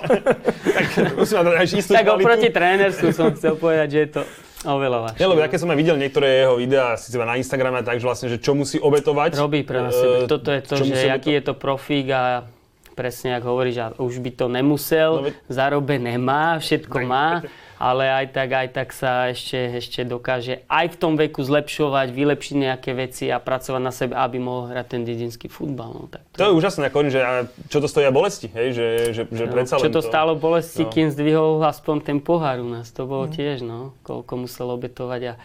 tak, 0.74 1.66
tak 1.70 2.06
oproti 2.10 2.48
trénersku 2.50 3.14
som 3.14 3.30
chcel 3.30 3.54
povedať, 3.54 3.88
že 3.94 3.98
je 4.02 4.08
to 4.18 4.22
oveľa 4.66 4.98
ľahšie. 5.06 5.22
Ja, 5.22 5.26
lebo 5.30 5.38
ja 5.38 5.46
keď 5.46 5.60
som 5.62 5.70
aj 5.70 5.78
videl 5.78 5.96
niektoré 6.02 6.28
jeho 6.42 6.58
videá, 6.58 6.98
síce 6.98 7.14
na 7.14 7.38
Instagrame, 7.38 7.86
tak 7.86 8.02
že 8.02 8.06
vlastne, 8.10 8.26
že 8.26 8.42
čo 8.42 8.58
musí 8.58 8.82
obetovať. 8.82 9.38
Robí 9.38 9.62
pre 9.62 9.78
nás 9.78 9.94
sebe. 9.94 10.26
Toto 10.26 10.50
je 10.50 10.60
to, 10.66 10.74
že 10.82 11.14
aký 11.14 11.30
je 11.38 11.42
to 11.46 11.54
profík 11.54 12.10
a 12.10 12.50
presne, 12.98 13.38
ako 13.38 13.54
hovoríš, 13.54 13.74
že 13.74 13.84
už 14.02 14.14
by 14.18 14.30
to 14.34 14.46
nemusel, 14.50 15.10
no, 15.22 15.30
zarobe 15.46 15.98
nemá, 15.98 16.58
všetko 16.58 16.96
má 17.06 17.42
ale 17.78 18.06
aj 18.06 18.26
tak, 18.34 18.48
aj 18.50 18.68
tak 18.70 18.88
sa 18.94 19.30
ešte, 19.30 19.78
ešte 19.78 20.00
dokáže 20.06 20.62
aj 20.70 20.94
v 20.94 20.96
tom 20.96 21.12
veku 21.18 21.42
zlepšovať, 21.42 22.14
vylepšiť 22.14 22.54
nejaké 22.54 22.90
veci 22.94 23.28
a 23.30 23.42
pracovať 23.42 23.82
na 23.82 23.92
sebe, 23.92 24.14
aby 24.14 24.38
mohol 24.38 24.70
hrať 24.70 24.86
ten 24.86 25.02
dedinský 25.02 25.50
futbal. 25.50 25.90
No, 25.90 26.02
tak 26.06 26.22
to... 26.32 26.38
to 26.38 26.44
je 26.48 26.52
úžasné, 26.54 26.82
ako 26.88 26.98
že 27.10 27.20
čo 27.68 27.78
to 27.82 27.88
stojí 27.90 28.06
bolesti, 28.14 28.48
hej? 28.54 28.72
že, 28.72 28.86
že, 29.12 29.22
že 29.28 29.44
no, 29.50 29.66
Čo 29.66 29.90
to, 29.90 29.98
to 29.98 30.02
stálo 30.02 30.38
bolesti, 30.38 30.86
no. 30.86 30.90
kým 30.90 31.10
zdvihol 31.10 31.62
aspoň 31.66 31.96
ten 32.02 32.18
pohár 32.22 32.62
u 32.62 32.68
nás, 32.68 32.90
to 32.94 33.04
bolo 33.04 33.26
mm. 33.26 33.32
tiež, 33.34 33.56
no, 33.66 33.92
koľko 34.06 34.46
musel 34.46 34.70
obetovať 34.70 35.22
a 35.32 35.36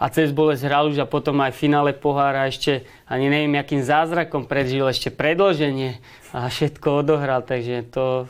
a 0.00 0.08
cez 0.08 0.32
bolesť 0.32 0.64
hral 0.64 0.88
už 0.88 1.04
a 1.04 1.06
potom 1.06 1.36
aj 1.44 1.52
v 1.52 1.60
finále 1.68 1.92
pohára 1.92 2.48
ešte 2.48 2.88
ani 3.04 3.28
neviem, 3.28 3.52
akým 3.60 3.84
zázrakom 3.84 4.48
prežil 4.48 4.88
ešte 4.88 5.12
predloženie 5.12 6.00
a 6.32 6.48
všetko 6.48 7.04
odohral, 7.04 7.44
takže 7.44 7.84
to 7.92 8.24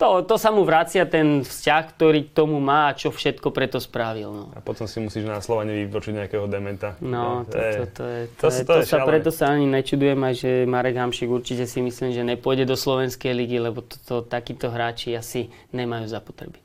to, 0.00 0.24
to 0.24 0.40
sa 0.40 0.48
mu 0.48 0.64
vracia 0.64 1.04
ten 1.04 1.44
vzťah, 1.44 1.82
ktorý 1.92 2.20
k 2.26 2.30
tomu 2.32 2.56
má 2.56 2.88
a 2.88 2.96
čo 2.96 3.12
všetko 3.12 3.52
preto 3.52 3.76
spravil. 3.76 4.32
No. 4.32 4.44
A 4.56 4.64
potom 4.64 4.88
si 4.88 4.96
musíš 4.96 5.28
na 5.28 5.44
Slovane 5.44 5.76
vypočuť 5.84 6.24
nejakého 6.24 6.48
dementa. 6.48 6.96
No, 7.04 7.44
to, 7.44 7.52
to, 7.52 7.60
to, 7.60 7.60
je, 7.60 7.72
to, 7.76 7.84
to, 7.84 8.04
je, 8.08 8.62
to, 8.64 8.74
to 8.80 8.88
sa, 8.88 9.04
preto 9.04 9.28
sa 9.28 9.52
ani 9.52 9.68
nečudujem 9.68 10.16
aj, 10.16 10.34
že 10.40 10.50
Marek 10.64 10.96
Hamšik 10.96 11.28
určite 11.28 11.68
si 11.68 11.84
myslím, 11.84 12.16
že 12.16 12.24
nepôjde 12.24 12.64
do 12.64 12.80
Slovenskej 12.80 13.36
ligy, 13.36 13.60
lebo 13.60 13.84
to, 13.84 14.00
to, 14.00 14.14
takíto 14.24 14.72
hráči 14.72 15.12
asi 15.12 15.52
nemajú 15.76 16.08
zapotreby. 16.08 16.56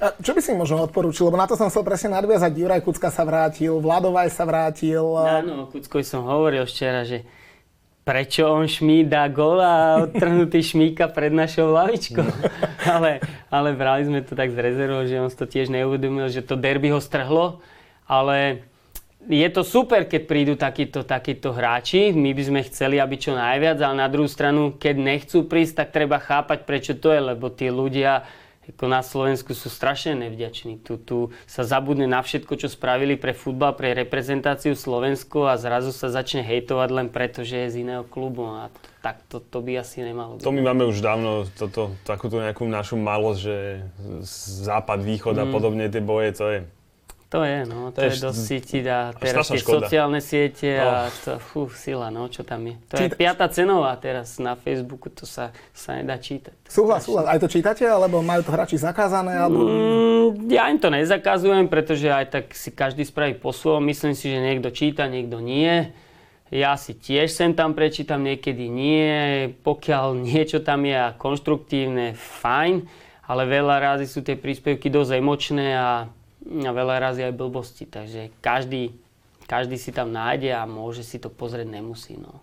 A 0.00 0.16
čo 0.16 0.32
by 0.32 0.40
si 0.40 0.56
možno 0.56 0.80
odporúčil? 0.80 1.28
Lebo 1.28 1.36
na 1.36 1.44
to 1.44 1.60
som 1.60 1.68
chcel 1.68 1.84
presne 1.84 2.16
nadviazať. 2.16 2.56
Juraj 2.56 2.80
Kucka 2.80 3.12
sa 3.12 3.20
vrátil, 3.28 3.76
Vladovaj 3.76 4.32
sa 4.32 4.48
vrátil. 4.48 5.04
Áno, 5.04 5.68
Kuckoj 5.68 6.00
som 6.00 6.24
hovoril 6.24 6.64
včera, 6.64 7.04
že 7.04 7.28
prečo 8.04 8.48
on 8.48 8.66
šmí 8.66 9.04
dá 9.06 9.28
gól 9.28 9.60
a 9.60 10.04
odtrhnutý 10.08 10.64
šmíka 10.64 11.12
pred 11.12 11.30
našou 11.30 11.70
lavičkou. 11.72 12.24
ale, 12.94 13.20
ale 13.52 13.68
brali 13.76 14.08
sme 14.08 14.24
to 14.24 14.32
tak 14.32 14.50
z 14.50 14.58
rezervou, 14.58 15.04
že 15.04 15.20
on 15.20 15.30
to 15.30 15.46
tiež 15.46 15.68
neuvedomil, 15.68 16.26
že 16.32 16.42
to 16.42 16.56
derby 16.56 16.90
ho 16.90 16.98
strhlo. 16.98 17.60
Ale 18.10 18.66
je 19.28 19.48
to 19.52 19.60
super, 19.60 20.08
keď 20.08 20.22
prídu 20.24 20.54
takíto, 20.56 21.04
takíto 21.04 21.52
hráči. 21.52 22.10
My 22.16 22.32
by 22.32 22.42
sme 22.42 22.60
chceli, 22.64 22.96
aby 22.96 23.20
čo 23.20 23.36
najviac, 23.36 23.76
ale 23.84 24.00
na 24.00 24.08
druhú 24.08 24.26
stranu, 24.26 24.80
keď 24.80 24.94
nechcú 24.96 25.44
prísť, 25.44 25.84
tak 25.84 25.88
treba 25.92 26.16
chápať, 26.16 26.64
prečo 26.64 26.92
to 26.96 27.12
je, 27.12 27.20
lebo 27.20 27.52
tí 27.52 27.68
ľudia 27.68 28.24
ako 28.70 28.86
na 28.86 29.02
Slovensku 29.02 29.52
sú 29.52 29.66
strašne 29.66 30.14
nevďační. 30.16 30.80
Tu, 30.80 30.96
tu 31.02 31.18
sa 31.44 31.66
zabudne 31.66 32.06
na 32.06 32.22
všetko, 32.22 32.54
čo 32.54 32.70
spravili 32.70 33.18
pre 33.18 33.34
futbal, 33.34 33.74
pre 33.74 33.92
reprezentáciu 33.92 34.78
Slovensku 34.78 35.44
a 35.46 35.58
zrazu 35.58 35.90
sa 35.90 36.08
začne 36.08 36.46
hejtovať 36.46 36.88
len 36.94 37.08
preto, 37.10 37.42
že 37.42 37.66
je 37.66 37.72
z 37.74 37.76
iného 37.82 38.06
klubu. 38.06 38.46
A 38.46 38.70
tak 39.00 39.20
to, 39.26 39.40
to 39.40 39.58
by 39.60 39.80
asi 39.80 40.04
nemalo 40.06 40.38
byť. 40.38 40.44
To 40.46 40.54
my 40.54 40.62
máme 40.62 40.84
už 40.86 41.02
dávno, 41.02 41.48
toto, 41.56 41.96
takúto 42.06 42.38
nejakú 42.38 42.64
našu 42.68 43.00
malosť, 43.00 43.40
že 43.40 43.56
západ, 44.64 45.00
východ 45.02 45.34
mm. 45.36 45.42
a 45.42 45.44
podobne 45.48 45.84
tie 45.88 46.02
boje, 46.04 46.30
to 46.36 46.46
je 46.48 46.58
to 47.30 47.46
je, 47.46 47.62
no, 47.62 47.94
to, 47.94 48.02
to 48.02 48.10
je, 48.10 48.18
je 48.18 48.26
dosť 48.26 48.40
cítiť 48.42 48.84
a 48.90 48.98
teraz 49.14 49.46
tie 49.46 49.62
škoda. 49.62 49.86
sociálne 49.86 50.18
siete 50.18 50.82
a 50.82 51.06
oh. 51.06 51.14
to, 51.14 51.38
fú, 51.38 51.70
sila, 51.70 52.10
no, 52.10 52.26
čo 52.26 52.42
tam 52.42 52.66
je. 52.66 52.74
To 52.90 52.98
Číta... 52.98 53.06
je 53.06 53.08
piata 53.14 53.46
cenová 53.46 53.94
teraz 54.02 54.42
na 54.42 54.58
Facebooku, 54.58 55.14
to 55.14 55.30
sa, 55.30 55.54
sa 55.70 55.94
nedá 55.94 56.18
čítať. 56.18 56.58
Súhlas, 56.66 57.06
súhlas. 57.06 57.30
Aj 57.30 57.38
to 57.38 57.46
čítate, 57.46 57.86
alebo 57.86 58.18
majú 58.18 58.42
to 58.42 58.50
hráči 58.50 58.82
zakázané? 58.82 59.38
Alebo... 59.38 59.62
Mm, 59.62 60.50
ja 60.50 60.66
im 60.74 60.82
to 60.82 60.90
nezakazujem, 60.90 61.70
pretože 61.70 62.10
aj 62.10 62.26
tak 62.34 62.44
si 62.50 62.74
každý 62.74 63.06
spraví 63.06 63.38
po 63.38 63.54
svojom. 63.54 63.86
Myslím 63.86 64.18
si, 64.18 64.26
že 64.26 64.42
niekto 64.42 64.74
číta, 64.74 65.06
niekto 65.06 65.38
nie. 65.38 65.86
Ja 66.50 66.74
si 66.74 66.98
tiež 66.98 67.30
sem 67.30 67.54
tam 67.54 67.78
prečítam, 67.78 68.26
niekedy 68.26 68.66
nie. 68.66 69.54
Pokiaľ 69.62 70.18
niečo 70.34 70.58
tam 70.66 70.82
je 70.82 70.98
a 70.98 71.14
konštruktívne, 71.14 72.18
fajn. 72.18 72.90
Ale 73.30 73.46
veľa 73.46 73.78
razy 73.78 74.10
sú 74.10 74.26
tie 74.26 74.34
príspevky 74.34 74.90
dosť 74.90 75.22
emočné 75.22 75.78
a 75.78 76.10
a 76.48 76.70
veľa 76.72 76.96
razy 77.00 77.20
aj 77.26 77.36
blbosti, 77.36 77.84
takže 77.84 78.32
každý, 78.40 78.96
každý 79.44 79.76
si 79.76 79.92
tam 79.92 80.08
nájde 80.10 80.56
a 80.56 80.64
môže 80.64 81.04
si 81.04 81.20
to 81.20 81.28
pozrieť, 81.28 81.68
nemusí. 81.68 82.16
No. 82.16 82.40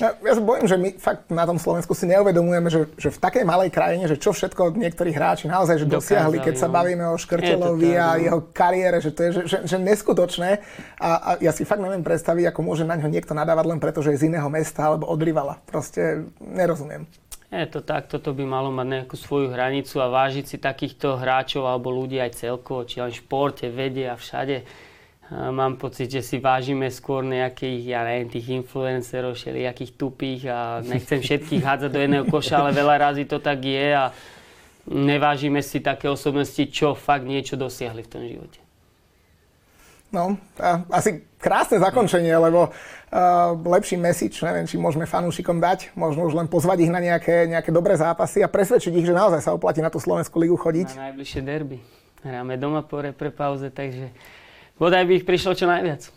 Ja, 0.00 0.16
ja 0.16 0.32
sa 0.32 0.40
bojím, 0.40 0.64
že 0.64 0.80
my 0.80 0.96
fakt 0.96 1.28
na 1.28 1.44
tom 1.44 1.60
Slovensku 1.60 1.92
si 1.92 2.08
neuvedomujeme, 2.08 2.72
že, 2.72 2.88
že 2.96 3.12
v 3.12 3.20
takej 3.20 3.44
malej 3.44 3.68
krajine, 3.68 4.08
že 4.08 4.16
čo 4.16 4.32
všetko 4.32 4.72
niektorí 4.72 5.12
hráči 5.12 5.44
naozaj 5.44 5.84
že 5.84 5.84
dosiahli, 5.84 6.40
keď 6.40 6.56
sa 6.56 6.72
no. 6.72 6.80
bavíme 6.80 7.04
o 7.12 7.20
Škrtelovi 7.20 7.92
a 8.00 8.16
no. 8.16 8.20
jeho 8.24 8.40
kariére, 8.48 9.04
že 9.04 9.12
to 9.12 9.20
je 9.28 9.30
že, 9.30 9.42
že, 9.44 9.58
že 9.68 9.76
neskutočné. 9.76 10.64
A, 10.96 11.10
a 11.12 11.30
ja 11.44 11.52
si 11.52 11.68
fakt 11.68 11.84
neviem 11.84 12.00
predstaviť, 12.00 12.48
ako 12.48 12.60
môže 12.64 12.88
na 12.88 12.96
ňo 12.96 13.12
niekto 13.12 13.36
nadávať 13.36 13.76
len 13.76 13.78
preto, 13.82 14.00
že 14.00 14.16
je 14.16 14.24
z 14.24 14.32
iného 14.32 14.48
mesta 14.48 14.88
alebo 14.88 15.04
od 15.04 15.20
rivala. 15.20 15.60
Proste 15.68 16.24
nerozumiem. 16.40 17.04
Je 17.50 17.66
to 17.66 17.82
tak, 17.82 18.06
toto 18.06 18.30
by 18.30 18.46
malo 18.46 18.70
mať 18.70 18.86
nejakú 18.86 19.18
svoju 19.18 19.50
hranicu 19.50 19.98
a 19.98 20.06
vážiť 20.06 20.46
si 20.46 20.56
takýchto 20.62 21.18
hráčov 21.18 21.66
alebo 21.66 21.90
ľudí 21.90 22.22
aj 22.22 22.38
celkovo, 22.38 22.86
či 22.86 23.02
len 23.02 23.10
v 23.10 23.18
športe, 23.18 23.66
vede 23.66 24.06
a 24.06 24.14
všade. 24.14 24.62
Mám 25.30 25.78
pocit, 25.78 26.10
že 26.10 26.22
si 26.22 26.38
vážime 26.38 26.90
skôr 26.94 27.26
nejakých, 27.26 27.82
ja 27.90 28.06
neviem, 28.06 28.30
tých 28.30 28.54
influencerov, 28.54 29.34
všelijakých 29.34 29.92
tupých 29.98 30.42
a 30.46 30.78
nechcem 30.82 31.18
všetkých 31.18 31.62
hádzať 31.62 31.90
do 31.90 32.00
jedného 32.02 32.26
koša, 32.30 32.62
ale 32.62 32.70
veľa 32.70 33.10
razy 33.10 33.26
to 33.26 33.42
tak 33.42 33.66
je 33.66 33.98
a 33.98 34.14
nevážime 34.86 35.58
si 35.62 35.82
také 35.82 36.06
osobnosti, 36.06 36.62
čo 36.70 36.94
fakt 36.94 37.26
niečo 37.26 37.58
dosiahli 37.58 38.06
v 38.06 38.10
tom 38.10 38.22
živote. 38.26 38.58
No, 40.10 40.34
a 40.58 40.82
asi 40.90 41.22
krásne 41.38 41.78
zakončenie, 41.78 42.34
lebo 42.34 42.66
uh, 42.66 43.54
lepší 43.62 43.94
message, 43.94 44.42
neviem, 44.42 44.66
či 44.66 44.74
môžeme 44.74 45.06
fanúšikom 45.06 45.62
dať, 45.62 45.94
možno 45.94 46.26
už 46.26 46.34
len 46.34 46.50
pozvať 46.50 46.82
ich 46.82 46.90
na 46.90 46.98
nejaké, 46.98 47.46
nejaké 47.46 47.70
dobré 47.70 47.94
zápasy 47.94 48.42
a 48.42 48.50
presvedčiť 48.50 48.90
ich, 48.90 49.06
že 49.06 49.14
naozaj 49.14 49.40
sa 49.46 49.54
oplatí 49.54 49.78
na 49.78 49.88
tú 49.88 50.02
Slovenskú 50.02 50.42
ligu 50.42 50.58
chodiť. 50.58 50.98
Na 50.98 51.14
najbližšie 51.14 51.40
derby. 51.46 51.78
Hráme 52.26 52.58
doma 52.58 52.82
po 52.82 52.98
repre 53.00 53.30
pauze, 53.30 53.70
takže 53.70 54.10
bodaj 54.76 55.06
by 55.06 55.12
ich 55.22 55.24
prišlo 55.24 55.54
čo 55.54 55.70
najviac. 55.70 56.10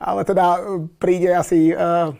Ale 0.00 0.24
teda 0.24 0.56
e, 0.56 0.60
príde 0.96 1.28
asi, 1.36 1.76
uh, 1.76 2.16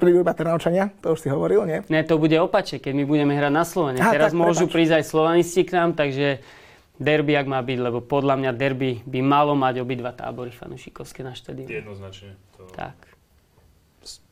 prídu 0.00 0.24
iba 0.24 0.32
Trnavčania, 0.32 0.88
to 1.04 1.12
už 1.12 1.20
si 1.20 1.28
hovoril, 1.28 1.68
nie? 1.68 1.84
Ne, 1.92 2.00
to 2.00 2.16
bude 2.16 2.32
opačne, 2.40 2.80
keď 2.80 2.96
my 2.96 3.04
budeme 3.04 3.36
hrať 3.36 3.52
na 3.52 3.68
Slovene. 3.68 4.00
Teraz 4.00 4.32
tak, 4.32 4.40
môžu 4.40 4.64
prepáč. 4.64 4.74
prísť 4.80 4.92
aj 4.96 5.04
Slovanisti 5.04 5.60
k 5.68 5.70
nám, 5.76 5.92
takže 5.92 6.40
derby, 6.98 7.38
ak 7.38 7.46
má 7.46 7.62
byť, 7.62 7.78
lebo 7.78 7.98
podľa 8.02 8.34
mňa 8.36 8.50
derby 8.58 9.00
by 9.06 9.20
malo 9.22 9.54
mať 9.54 9.80
obidva 9.80 10.10
tábory 10.12 10.50
fanušikovské 10.50 11.22
na 11.22 11.32
štadióne. 11.32 11.70
Jednoznačne. 11.70 12.34
To... 12.58 12.66
Tak. 12.74 12.98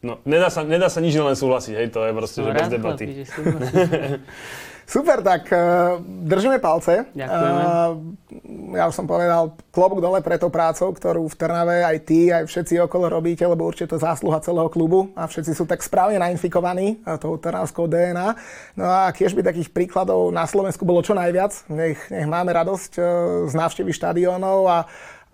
No, 0.02 0.22
nedá 0.26 0.50
sa, 0.50 0.62
nedá 0.62 0.90
sa 0.90 1.02
nič 1.02 1.14
len 1.18 1.36
súhlasiť, 1.36 1.74
hej, 1.74 1.88
to 1.92 2.00
je 2.06 2.12
proste, 2.14 2.38
no, 2.40 2.48
že 2.48 2.52
bez 2.54 2.68
debaty. 2.70 3.04
Super, 4.86 5.18
tak 5.18 5.50
uh, 5.50 5.98
držíme 6.02 6.62
palce. 6.62 7.10
Ďakujeme. 7.10 7.62
Uh, 7.66 8.78
ja 8.78 8.86
už 8.86 8.94
som 8.94 9.10
povedal, 9.10 9.58
klobúk 9.74 9.98
dole 9.98 10.22
pre 10.22 10.38
tou 10.38 10.46
prácou, 10.46 10.94
ktorú 10.94 11.26
v 11.26 11.34
Trnave 11.34 11.82
aj 11.82 11.96
ty, 12.06 12.30
aj 12.30 12.46
všetci 12.46 12.78
okolo 12.86 13.10
robíte, 13.10 13.42
lebo 13.42 13.66
určite 13.66 13.90
to 13.90 13.98
zásluha 13.98 14.38
celého 14.38 14.70
klubu 14.70 15.10
a 15.18 15.26
všetci 15.26 15.58
sú 15.58 15.66
tak 15.66 15.82
správne 15.82 16.22
nainfikovaní 16.22 17.02
uh, 17.02 17.18
tou 17.18 17.34
trnavskou 17.34 17.90
DNA. 17.90 18.38
No 18.78 18.86
a 18.86 19.10
tiež 19.10 19.34
by 19.34 19.42
takých 19.42 19.74
príkladov 19.74 20.30
na 20.30 20.46
Slovensku 20.46 20.86
bolo 20.86 21.02
čo 21.02 21.18
najviac. 21.18 21.66
Nech, 21.66 21.98
nech 22.06 22.30
máme 22.30 22.54
radosť 22.54 22.92
uh, 22.96 23.04
z 23.50 23.52
návštevy 23.58 23.90
štadiónov 23.90 24.70
a 24.70 24.78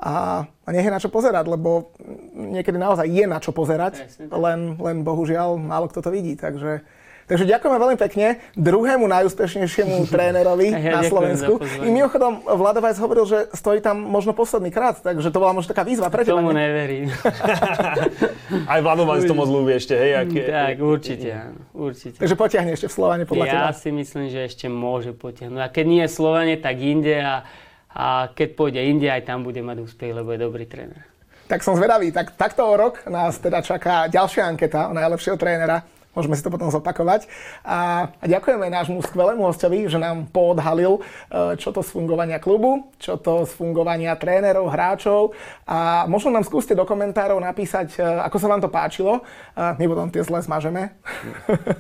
a, 0.03 0.43
a 0.67 0.69
nech 0.75 0.83
je 0.83 0.91
na 0.91 0.99
čo 0.99 1.07
pozerať, 1.07 1.47
lebo 1.47 1.95
niekedy 2.35 2.75
naozaj 2.75 3.07
je 3.07 3.23
na 3.23 3.39
čo 3.39 3.55
pozerať, 3.55 4.03
len, 4.35 4.75
len 4.75 5.07
bohužiaľ 5.07 5.55
málo 5.63 5.87
kto 5.87 6.03
to 6.03 6.11
vidí. 6.11 6.35
Takže 6.35 6.83
Takže 7.33 7.49
ďakujeme 7.49 7.77
veľmi 7.81 7.97
pekne 7.97 8.27
druhému 8.61 9.09
najúspešnejšiemu 9.09 10.05
trénerovi 10.13 10.69
ja 10.69 11.01
na 11.01 11.03
Slovensku. 11.09 11.65
I 11.81 11.89
mimochodom, 11.89 12.45
Vladovajc 12.45 13.01
hovoril, 13.01 13.25
že 13.25 13.39
stojí 13.57 13.81
tam 13.81 14.05
možno 14.05 14.37
posledný 14.37 14.69
krát, 14.69 15.01
takže 15.01 15.33
to 15.33 15.41
bola 15.41 15.57
možno 15.57 15.73
taká 15.73 15.81
výzva 15.89 16.13
pre 16.13 16.29
teba. 16.29 16.45
Tomu 16.45 16.53
neverím. 16.53 17.09
Aj 18.73 18.81
Vladovajc 18.85 19.25
to 19.25 19.33
moc 19.33 19.49
ľúbi 19.49 19.81
ešte, 19.81 19.97
hej? 19.97 20.13
Ak 20.13 20.29
je... 20.29 20.45
Tak, 20.45 20.77
určite. 20.85 21.31
Určite. 21.73 22.21
Takže 22.21 22.37
potiahne 22.37 22.77
ešte 22.77 22.93
v 22.93 22.95
Slovane 23.01 23.25
podľa 23.25 23.45
ja 23.49 23.53
teba? 23.57 23.65
Ja 23.65 23.73
si 23.73 23.89
myslím, 23.89 24.29
že 24.29 24.45
ešte 24.45 24.69
môže 24.69 25.17
potiahnuť. 25.17 25.61
A 25.65 25.69
keď 25.73 25.85
nie 25.89 26.03
je 26.05 26.11
Slovane, 26.13 26.61
tak 26.61 26.85
inde 26.85 27.17
a, 27.17 27.49
a 27.97 28.29
keď 28.29 28.49
pôjde 28.61 28.85
inde, 28.85 29.09
aj 29.09 29.25
tam 29.25 29.41
bude 29.41 29.65
mať 29.65 29.81
úspech, 29.81 30.13
lebo 30.13 30.37
je 30.37 30.39
dobrý 30.45 30.69
tréner. 30.69 31.01
Tak 31.49 31.65
som 31.65 31.81
zvedavý. 31.81 32.13
Tak, 32.13 32.37
takto 32.37 32.69
o 32.69 32.77
rok 32.77 33.09
nás 33.09 33.41
teda 33.41 33.65
čaká 33.65 34.13
ďalšia 34.13 34.45
anketa 34.45 34.93
o 34.93 34.93
najlepšieho 34.93 35.41
trénera 35.41 35.81
Môžeme 36.13 36.37
si 36.37 36.45
to 36.45 36.53
potom 36.53 36.69
zopakovať. 36.69 37.25
A, 37.65 38.13
ďakujeme 38.21 38.69
nášmu 38.69 39.01
skvelému 39.01 39.49
hostovi, 39.49 39.89
že 39.89 39.97
nám 39.97 40.29
poodhalil, 40.29 41.01
e, 41.01 41.57
čo 41.57 41.73
to 41.73 41.81
z 41.81 41.89
fungovania 41.89 42.37
klubu, 42.37 42.93
čo 43.01 43.17
to 43.17 43.49
z 43.49 43.53
fungovania 43.57 44.13
trénerov, 44.21 44.69
hráčov. 44.69 45.33
A 45.65 46.05
možno 46.05 46.29
nám 46.29 46.45
skúste 46.45 46.77
do 46.77 46.85
komentárov 46.85 47.41
napísať, 47.41 47.97
e, 47.97 48.05
ako 48.05 48.37
sa 48.37 48.51
vám 48.53 48.61
to 48.61 48.69
páčilo. 48.69 49.25
A 49.57 49.73
my 49.81 49.85
potom 49.89 50.13
tie 50.13 50.21
zle 50.21 50.45
zmažeme. 50.45 50.93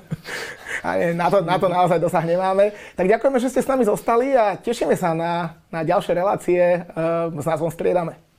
a 0.86 0.88
na, 1.12 1.28
to, 1.28 1.44
na 1.44 1.56
to 1.60 1.68
naozaj 1.68 2.00
dosah 2.00 2.24
nemáme. 2.24 2.72
Tak 2.96 3.04
ďakujeme, 3.04 3.36
že 3.36 3.52
ste 3.52 3.60
s 3.60 3.68
nami 3.68 3.84
zostali 3.84 4.32
a 4.32 4.56
tešíme 4.56 4.96
sa 4.96 5.12
na, 5.12 5.60
na 5.68 5.84
ďalšie 5.84 6.12
relácie 6.16 6.60
e, 6.60 6.80
s 7.36 7.44
názvom 7.44 7.68
Striedame. 7.68 8.31